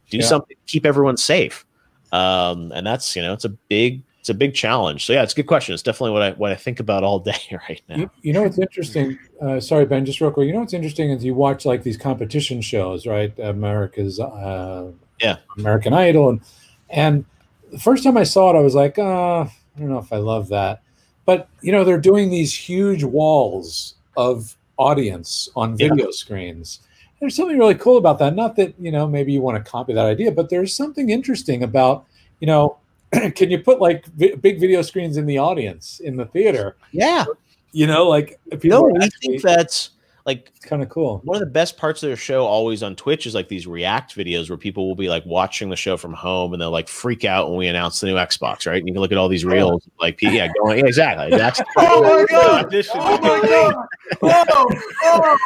[0.09, 0.25] do Yeah.
[0.25, 1.65] something to keep everyone safe
[2.11, 5.31] um and that's you know it's a big it's a big challenge so yeah it's
[5.31, 7.37] a good question it's definitely what i what i think about all day
[7.69, 9.17] right now You, you know what's interesting?
[9.41, 10.45] Uh, sorry, Ben, just real quick.
[10.47, 13.33] You know what's interesting is you watch like these competition shows, right?
[13.39, 14.91] America's uh,
[15.21, 15.37] Yeah.
[15.57, 16.41] American Idol, and
[16.89, 17.25] and
[17.71, 19.49] the first time I saw it, I was like, uh, I
[19.79, 20.83] don't know if I love that.
[21.25, 25.89] But you know, they're doing these huge walls of audience on Yeah.
[25.89, 26.79] video screens.
[27.19, 28.35] There's something really cool about that.
[28.35, 31.63] Not that you know maybe you want to copy that idea, but there's something interesting
[31.63, 32.05] about
[32.39, 32.77] you know.
[33.35, 36.77] Can you put like vi- big video screens in the audience in the theater?
[36.93, 37.25] yeah
[37.73, 39.89] You know, like if you no people we think that's
[40.25, 41.21] like it's kind of cool.
[41.23, 44.15] one of the best parts of their show always on Twitch is like these react
[44.15, 47.25] videos where people will be like watching the show from home and they'll like freak
[47.25, 48.77] out when we announce the new Xbox, right?
[48.77, 49.49] And you can look at all these oh.
[49.49, 51.29] reels, like yeah, going yeah, exactly.
[51.35, 52.73] That's Oh my god!
[52.93, 53.75] Oh my god!
[54.21, 54.67] Oh,
[55.03, 55.37] oh.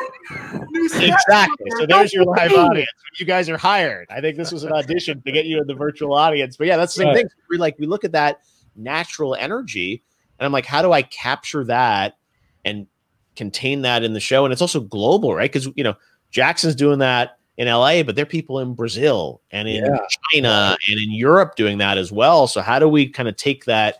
[0.95, 1.71] Exactly.
[1.77, 2.89] So there's your live audience.
[3.17, 4.07] You guys are hired.
[4.09, 6.57] I think this was an audition to get you in the virtual audience.
[6.57, 7.17] But yeah, that's the same Right.
[7.17, 7.27] thing.
[7.49, 8.41] We like we look at that
[8.75, 10.03] natural energy,
[10.37, 12.17] and I'm like, how do I capture that
[12.65, 12.87] and
[13.35, 14.45] contain that in the show?
[14.45, 15.51] And it's also global, right?
[15.51, 15.95] Because you know
[16.31, 19.97] Jackson's doing that in LA, but there are people in Brazil and in Yeah.
[20.33, 22.47] China and in Europe doing that as well.
[22.47, 23.97] So how do we kind of take that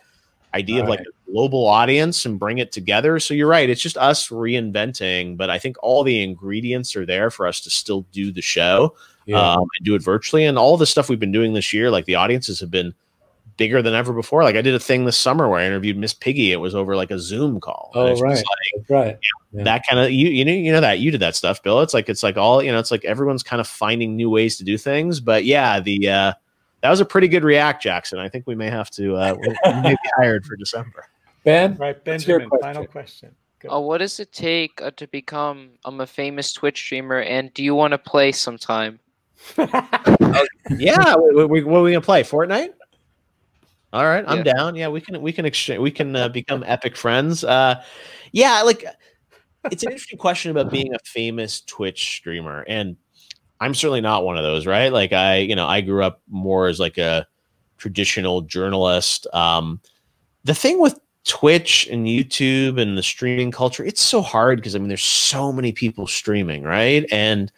[0.52, 1.08] idea of like Right.
[1.08, 3.18] a global audience and bring it together?
[3.18, 7.30] So you're right, it's just us reinventing, but I think all the ingredients are there
[7.30, 9.54] for us to still do the show Yeah.
[9.54, 10.44] um, and do it virtually.
[10.44, 12.92] And all the stuff we've been doing this year, like the audiences have been
[13.56, 14.42] bigger than ever before.
[14.42, 16.52] Like I did a thing this summer where I interviewed Miss Piggy.
[16.52, 17.90] It was over like a Zoom call.
[17.94, 18.34] Oh, it's just right.
[18.36, 18.44] like,
[18.76, 19.18] That's right.
[19.52, 19.64] Yeah.
[19.64, 21.80] that kind of you you know you know that you did that stuff, Bill.
[21.80, 22.78] It's like it's like all you know.
[22.78, 25.20] It's like everyone's kind of finding new ways to do things.
[25.20, 26.32] But yeah, the uh,
[26.82, 28.18] that was a pretty good react, Jackson.
[28.18, 31.04] I think we may have to uh, we we may be hired for December.
[31.44, 32.60] Ben, Right, What's your Benjamin.
[32.60, 33.30] Final question?
[33.60, 33.72] question.
[33.72, 37.20] Uh, what does it take uh, to become um, a famous Twitch streamer?
[37.20, 38.98] And do you want to play sometime?
[40.76, 42.22] Yeah, we, we, what are we gonna play?
[42.22, 42.70] Fortnite.
[43.92, 44.54] All right, I'm Yeah.
[44.54, 44.76] down.
[44.76, 45.80] Yeah, we can we can exchange.
[45.80, 47.44] We can uh, become epic friends.
[47.44, 47.82] Uh,
[48.32, 48.84] yeah, like
[49.70, 52.96] it's an interesting question about being a famous Twitch streamer, and
[53.60, 54.92] I'm certainly not one of those, right?
[54.92, 57.26] Like I, you know, I grew up more as like a
[57.78, 59.26] traditional journalist.
[59.32, 59.80] Um,
[60.44, 64.78] the thing with Twitch and YouTube and the streaming culture, it's so hard because I
[64.78, 67.06] mean, there's so many people streaming, right?
[67.10, 67.50] And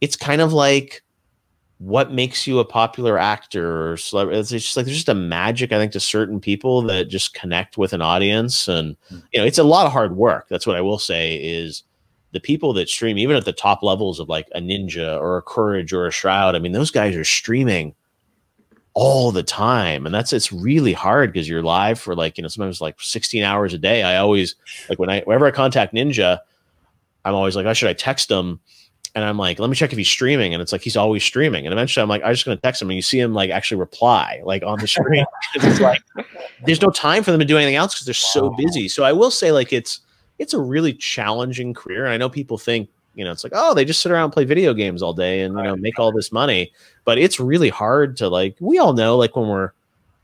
[0.00, 1.02] it's kind of like
[1.82, 4.38] what makes you a popular actor or celebrity.
[4.38, 7.76] It's just like there's just a magic, I think, to certain people that just connect
[7.76, 9.18] with an audience, and hmm.
[9.32, 10.46] you know, it's a lot of hard work.
[10.48, 11.82] That's what I will say is
[12.30, 15.42] the people that stream, even at the top levels of like a Ninja or a
[15.42, 16.54] Courage or a Shroud.
[16.54, 17.96] I mean, those guys are streaming
[18.94, 22.48] all the time, and that's it's really hard because you're live for like you know
[22.48, 24.04] sometimes like 16 hours a day.
[24.04, 24.54] I always
[24.88, 26.38] like when I whenever I contact Ninja,
[27.24, 28.60] I'm always like, oh, should I text him?
[29.14, 30.54] And I'm like, let me check if he's streaming.
[30.54, 31.66] And it's like he's always streaming.
[31.66, 33.78] And eventually I'm like, I'm just gonna text him and you see him like actually
[33.78, 35.24] reply like on the screen.
[35.54, 36.02] it's like
[36.64, 38.88] there's no time for them to do anything else because they're so busy.
[38.88, 40.00] So I will say like it's
[40.38, 42.04] it's a really challenging career.
[42.04, 44.32] And I know people think, you know, it's like, oh, they just sit around and
[44.32, 46.72] play video games all day and you know make all this money.
[47.04, 49.72] But it's really hard to like we all know like when we're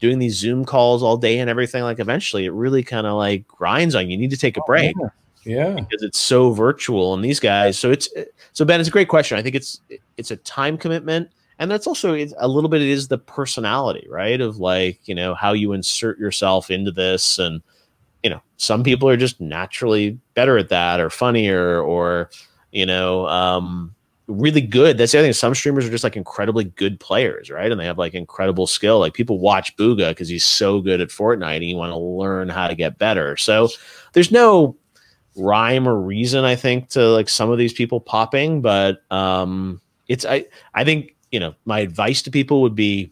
[0.00, 3.46] doing these Zoom calls all day and everything, like eventually it really kind of like
[3.46, 4.12] grinds on you.
[4.12, 5.08] You need to take a oh, break Yeah.
[5.44, 5.74] Yeah.
[5.74, 8.08] because it's so virtual and these guys so it's
[8.52, 9.38] so ben it's a great question.
[9.38, 9.80] I think it's
[10.16, 14.40] it's a time commitment and that's also a little bit it is the personality right
[14.40, 17.62] of like you know how you insert yourself into this and
[18.22, 22.30] you know some people are just naturally better at that or funnier or
[22.72, 23.94] you know um
[24.28, 24.98] really good.
[24.98, 25.32] That's the other thing.
[25.32, 29.00] Some streamers are just like incredibly good players right and they have like incredible skill.
[29.00, 32.48] Like people watch Bugha because he's so good at fortnite and you want to learn
[32.48, 33.36] how to get better.
[33.36, 33.70] So
[34.12, 34.76] there's no
[35.38, 40.24] rhyme or reason i think to like some of these people popping but um it's
[40.24, 43.10] i i think you know my advice to people would be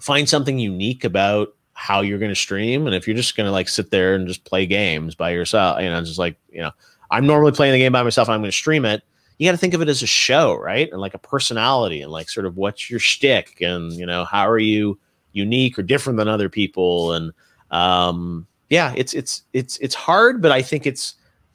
[0.00, 3.52] find something unique about how you're going to stream and if you're just going to
[3.52, 6.70] like sit there and just play games by yourself you know just like you know
[7.10, 9.02] i'm normally playing the game by myself and i'm going to stream it
[9.38, 10.88] you got to think of it as a show right?
[10.92, 14.48] And like a personality and like sort of what's your shtick and you know how
[14.48, 14.96] are you
[15.32, 17.12] unique or different than other people?
[17.12, 17.32] And
[17.70, 21.14] um yeah it's it's it's it's hard but i think it's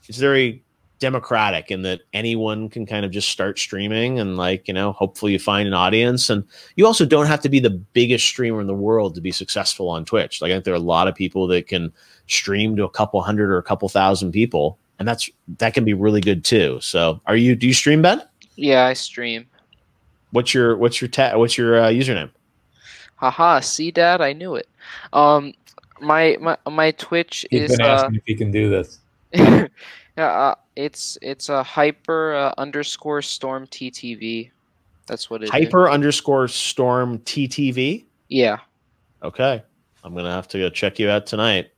[0.09, 0.63] it's very
[0.99, 5.31] democratic in that anyone can kind of just start streaming and like you know hopefully
[5.31, 6.43] you find an audience and
[6.75, 9.87] you also don't have to be the biggest streamer in the world to be successful
[9.87, 11.89] on twitch like i think there are a lot of people that can
[12.27, 15.93] stream to a couple hundred or a couple thousand people and that's that can be
[15.93, 18.21] really good too so are you do you stream ben
[18.57, 19.47] Yeah, I stream.
[20.31, 22.29] what's your what's your ta- what's your uh, username
[23.15, 24.69] Haha, see, Dad, I knew it.
[25.11, 25.53] Um,
[25.99, 28.99] my my my Twitch He's is been uh, asking if he can do this.
[30.19, 34.51] yeah, uh, it's it's a hyper uh, underscore storm TTV.
[35.07, 35.49] That's what it is.
[35.49, 38.57] hyper underscore storm ttv Yeah.
[39.23, 39.63] okay
[40.03, 41.71] i'm gonna have to go check you out tonight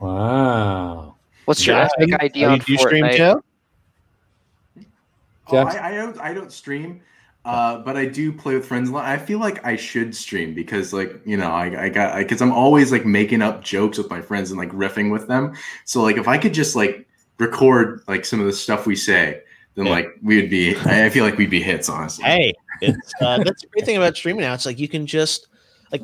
[0.00, 1.14] Wow.
[1.44, 3.16] What's your Jackson, epic ID are on you, do you stream Fortnite?
[3.16, 3.42] too
[5.46, 6.18] Oh, I, I don't.
[6.20, 7.02] I don't stream,
[7.44, 9.04] uh, but I do play with friends a lot.
[9.04, 12.50] I feel like I should stream because, like, you know, I, I got because I'm
[12.50, 15.54] always like making up jokes with my friends and like riffing with them.
[15.84, 17.06] So, like, if I could just like
[17.46, 19.40] record like some of the stuff we say,
[19.74, 19.92] then Yeah.
[19.92, 20.76] like we would be.
[20.76, 22.24] I, I feel like we'd be hits, honestly.
[22.24, 25.46] hey it's uh, that's the great thing about streaming now it's like you can just
[25.92, 26.02] like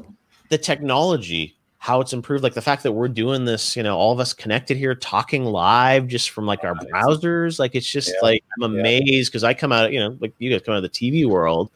[0.50, 4.12] the technology how it's improved like the fact that we're doing this you know all
[4.12, 8.20] of us connected here talking live just from like our browsers like it's just Yeah.
[8.22, 10.84] like i'm amazed because i come out you know like you guys come out of
[10.84, 11.70] the tv world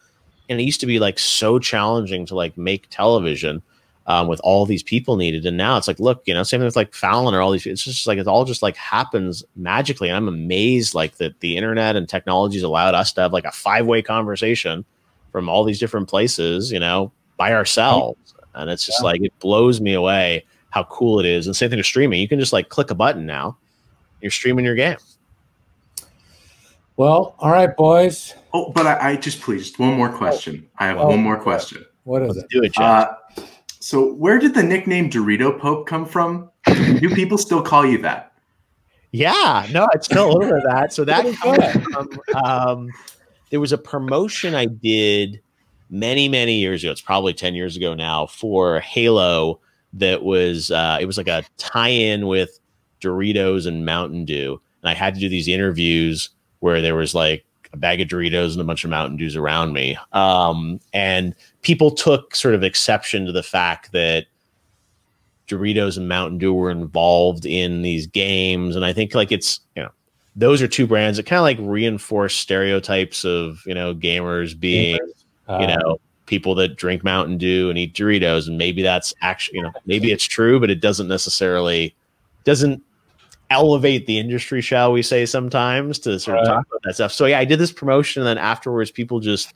[0.48, 3.62] and it used to be like so challenging to like make television
[4.07, 6.66] um, with all these people needed and now it's like look you know same thing
[6.66, 10.09] with like fallon or all these it's just like it all just like happens magically
[10.11, 13.50] and i'm amazed like that the internet and technologies allowed us to have like a
[13.52, 14.84] five-way conversation
[15.32, 19.05] from all these different places you know by ourselves and it's just Yeah.
[19.07, 22.28] like it blows me away how cool it is and same thing with streaming you
[22.28, 23.57] can just like click a button now
[24.20, 24.96] you're streaming your game
[26.96, 28.34] Well, all right, boys.
[28.52, 30.68] Oh, but I, I just please just one more question.
[30.78, 31.09] I have Oh.
[31.09, 31.84] one more question.
[32.05, 32.50] What is Let's it?
[32.50, 33.09] do it, Geoff.
[33.09, 33.14] Uh,
[33.85, 36.51] so where did the nickname Dorito Pope come from?
[36.64, 38.32] Do people still call you that?
[39.12, 40.95] Yeah, no, it's still a little bit of that.
[40.95, 42.09] So that comes from,
[42.43, 42.91] um,
[43.51, 45.43] there was a promotion I did
[45.91, 46.93] many, many years ago.
[46.93, 49.61] It's probably 10 years ago now for Halo
[49.93, 52.59] that was, uh, it was like a tie in with
[53.03, 54.62] Doritos and Mountain Dew.
[54.82, 56.30] And I had to do these interviews
[56.61, 59.74] where there was like a bag of Doritos and a bunch of Mountain Dews around
[59.74, 59.99] me.
[60.12, 64.26] Um, and people took sort of exception to the fact that
[65.48, 68.76] Doritos and Mountain Dew were involved in these games.
[68.76, 69.90] And I think like it's, you know,
[70.36, 74.98] those are two brands that kind of like reinforce stereotypes of, you know, gamers being,
[75.48, 78.48] Uh, you know, people that drink Mountain Dew and eat Doritos.
[78.48, 81.94] And maybe that's actually, you know, maybe it's true, but it doesn't necessarily
[82.44, 82.82] doesn't
[83.50, 86.54] elevate the industry, shall we say, sometimes to sort of Right.
[86.54, 87.12] talk about that stuff.
[87.12, 89.52] So yeah, I did this promotion, and then afterwards, people just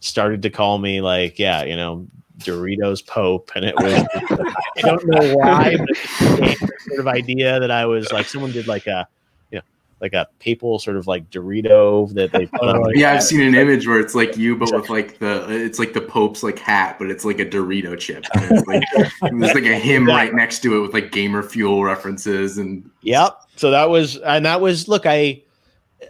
[0.00, 2.06] started to call me like, yeah, you know,
[2.38, 3.92] Doritos Pope, and it was
[4.78, 8.26] I don't know why, but it became this sort of idea that I was like
[8.26, 9.06] someone did like a
[9.50, 9.64] you know
[10.00, 13.42] like a papal sort of like Dorito that they put on like, Yeah, I've seen
[13.42, 16.58] an image where it's like you, but with like the it's like the Pope's like
[16.58, 18.24] hat, but it's like a Dorito chip.
[18.34, 18.82] And it's like
[19.20, 23.36] there's like a hymn right next to it with like gamer fuel references and Yep.
[23.56, 25.42] So that was, and that was, look, I,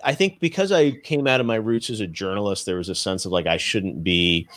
[0.05, 2.95] I think because I came out of my roots as a journalist, there was a
[2.95, 4.49] sense of like I shouldn't be,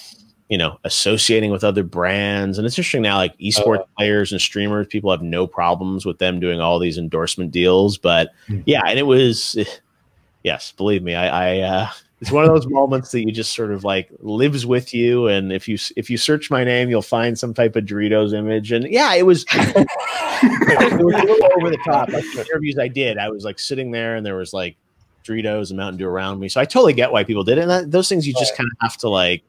[0.49, 2.57] you know, associating with other brands.
[2.57, 6.39] And it's interesting now, like esports players and streamers, people have no problems with them
[6.39, 7.97] doing all these endorsement deals.
[7.97, 8.63] But Mhm.
[8.65, 9.57] yeah, and it was,
[10.43, 11.89] yes, believe me, I, I, uh,
[12.21, 15.27] it's one of those moments that you just sort of like lives with you.
[15.27, 18.71] And if you if you search my name, you'll find some type of Doritos image.
[18.71, 22.07] And yeah, it was it was a little over the top.
[22.09, 24.77] Like the interviews I did, I was like sitting there and there was like
[25.23, 26.49] Doritos and Mountain Dew around me.
[26.49, 27.61] So I totally get why people did it.
[27.61, 29.43] And that, those things you just kind of have to like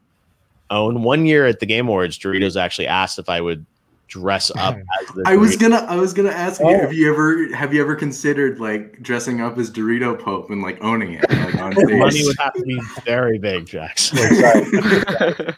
[0.69, 1.03] own.
[1.03, 3.65] One year at the Game Awards, Doritos actually asked if I would
[4.07, 6.79] dress up as the I was Dorito- gonna I was gonna ask you Oh.
[6.79, 10.77] have you ever have you ever considered like dressing up as Dorito Pope and like
[10.83, 11.85] owning it like on stage?
[11.97, 14.19] money would have to be very big, Jackson.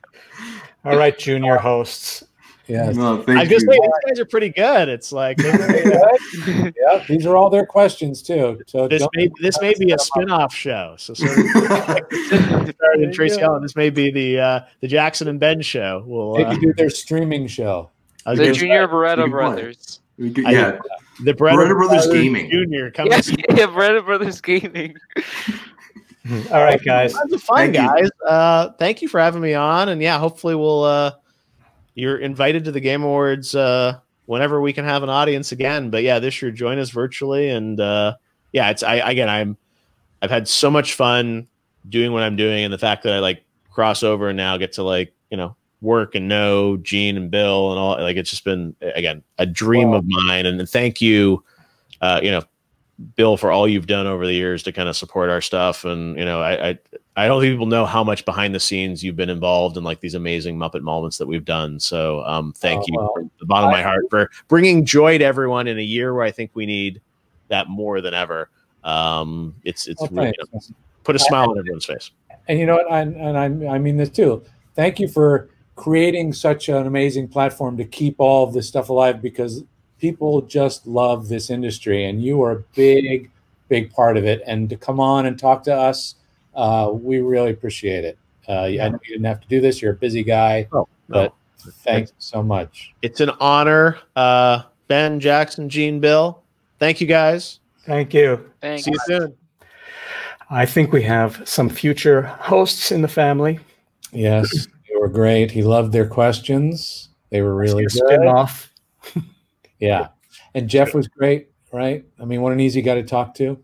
[0.85, 2.23] All right, junior hosts.
[2.67, 2.95] Yes.
[2.95, 3.59] No, I thank was gonna you.
[3.59, 4.89] say these guys are pretty good.
[4.89, 8.61] It's like yeah, these are all their questions too.
[8.67, 10.95] So this may this may be a spin-off show.
[10.97, 13.61] So sort of started in Tracy Ellen.
[13.61, 16.03] This may be the uh, the Jackson and Ben show.
[16.05, 17.89] We'll they uh, could do their streaming show.
[18.25, 19.31] The gonna Junior Barretta Good.
[19.31, 19.99] Brothers.
[20.17, 20.79] We could- I- yeah,
[21.23, 22.49] the Barretta, Barretta Brothers Gaming.
[22.51, 23.13] Junior coming.
[23.13, 24.97] Yes, yeah, Barretta Brothers Gaming.
[26.51, 27.13] All right, guys.
[27.13, 27.81] Tons of fun, Thank you.
[27.81, 28.09] guys.
[28.27, 30.83] Uh, thank you for having me on, and yeah, hopefully we'll.
[30.83, 31.11] Uh,
[31.97, 35.89] you're invited to the Game Awards uh, whenever we can have an audience again.
[35.89, 38.15] But yeah, this year join us virtually, and uh,
[38.53, 39.57] yeah, it's I again I'm
[40.21, 41.47] I've had so much fun
[41.89, 44.73] doing what I'm doing, and the fact that I like cross over and now get
[44.73, 48.43] to like you know work and know Gene and Bill and all like it's just
[48.43, 49.97] been again a dream Wow.
[49.97, 51.43] of mine, and thank you,
[52.01, 52.43] uh, you know.
[53.15, 56.17] Bill, for all you've done over the years to kind of support our stuff, and
[56.17, 56.79] you know, I, I
[57.17, 59.99] I don't think people know how much behind the scenes you've been involved in like
[59.99, 61.79] these amazing Muppet moments that we've done.
[61.79, 63.13] So um, thank Oh, you well.
[63.15, 66.23] from the bottom of my heart for bringing joy to everyone in a year where
[66.23, 67.01] I think we need
[67.47, 68.49] that more than ever.
[68.83, 70.71] Um, it's it's really thanks.
[71.03, 72.11] put a smile on everyone's face.
[72.47, 72.91] And you know what?
[72.91, 74.43] I, and I, I mean this too.
[74.75, 79.21] Thank you for creating such an amazing platform to keep all of this stuff alive
[79.23, 79.63] because
[79.99, 83.31] people just love this industry, and you are a big,
[83.69, 84.43] big part of it.
[84.45, 86.15] And to come on and talk to us,
[86.57, 88.17] uh, we really appreciate it.
[88.49, 89.81] Uh, I know you didn't have to do this.
[89.81, 91.33] You're a busy guy, Oh, but
[91.83, 92.93] thanks so much.
[93.01, 93.97] It's an honor.
[94.15, 96.41] Uh, ben, Jackson, Gene, Bill,
[96.79, 97.59] thank you guys.
[97.85, 98.49] Thank you.
[98.61, 98.83] Thanks.
[98.83, 99.37] See you soon.
[100.49, 103.59] I think we have some future hosts in the family.
[104.13, 105.51] Yes, they were great.
[105.51, 107.09] He loved their questions.
[107.29, 107.91] They were really good.
[107.91, 108.73] spin off.
[109.79, 110.07] Yeah.
[110.55, 112.03] And Geoff was great, right?
[112.19, 113.63] I mean, what an easy guy to talk to.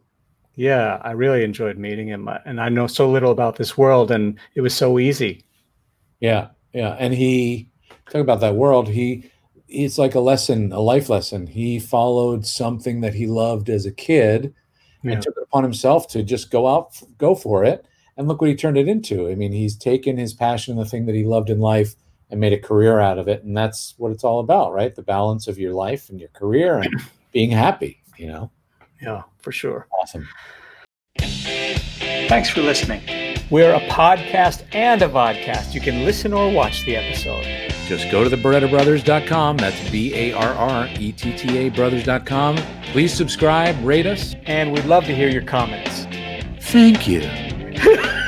[0.56, 4.12] Yeah, I really enjoyed meeting him, uh, and I know so little about this world,
[4.12, 5.44] and it was so easy.
[6.20, 6.50] Yeah.
[6.74, 6.96] Yeah.
[7.00, 7.70] And he
[8.10, 8.88] talk about that world.
[8.88, 9.30] He
[9.68, 11.48] it's like a lesson, a life lesson.
[11.48, 14.54] He followed something that he loved as a kid
[15.04, 15.14] Yeah.
[15.14, 17.84] and took it upon himself to just go out, go for it.
[18.16, 19.28] And look what he turned it into.
[19.30, 21.96] I mean, he's taken his passion, the thing that he loved in life,
[22.30, 23.44] and made a career out of it.
[23.44, 24.94] And that's what it's all about, right?
[24.94, 27.02] The balance of your life and your career and
[27.32, 28.52] being happy, you know?
[29.04, 29.88] Yeah, for sure.
[30.00, 30.28] Awesome.
[31.20, 33.02] Thanks for listening.
[33.50, 35.74] We're a podcast and a vodcast.
[35.74, 37.44] You can listen or watch the episode.
[37.88, 39.58] Just go to the BarrettaBrothers.com.
[39.58, 42.58] That's B A R R E T T A Brothers.com.
[42.92, 44.36] Please subscribe, rate us.
[44.46, 46.06] And we'd love to hear your comments.
[46.62, 47.22] Thank you.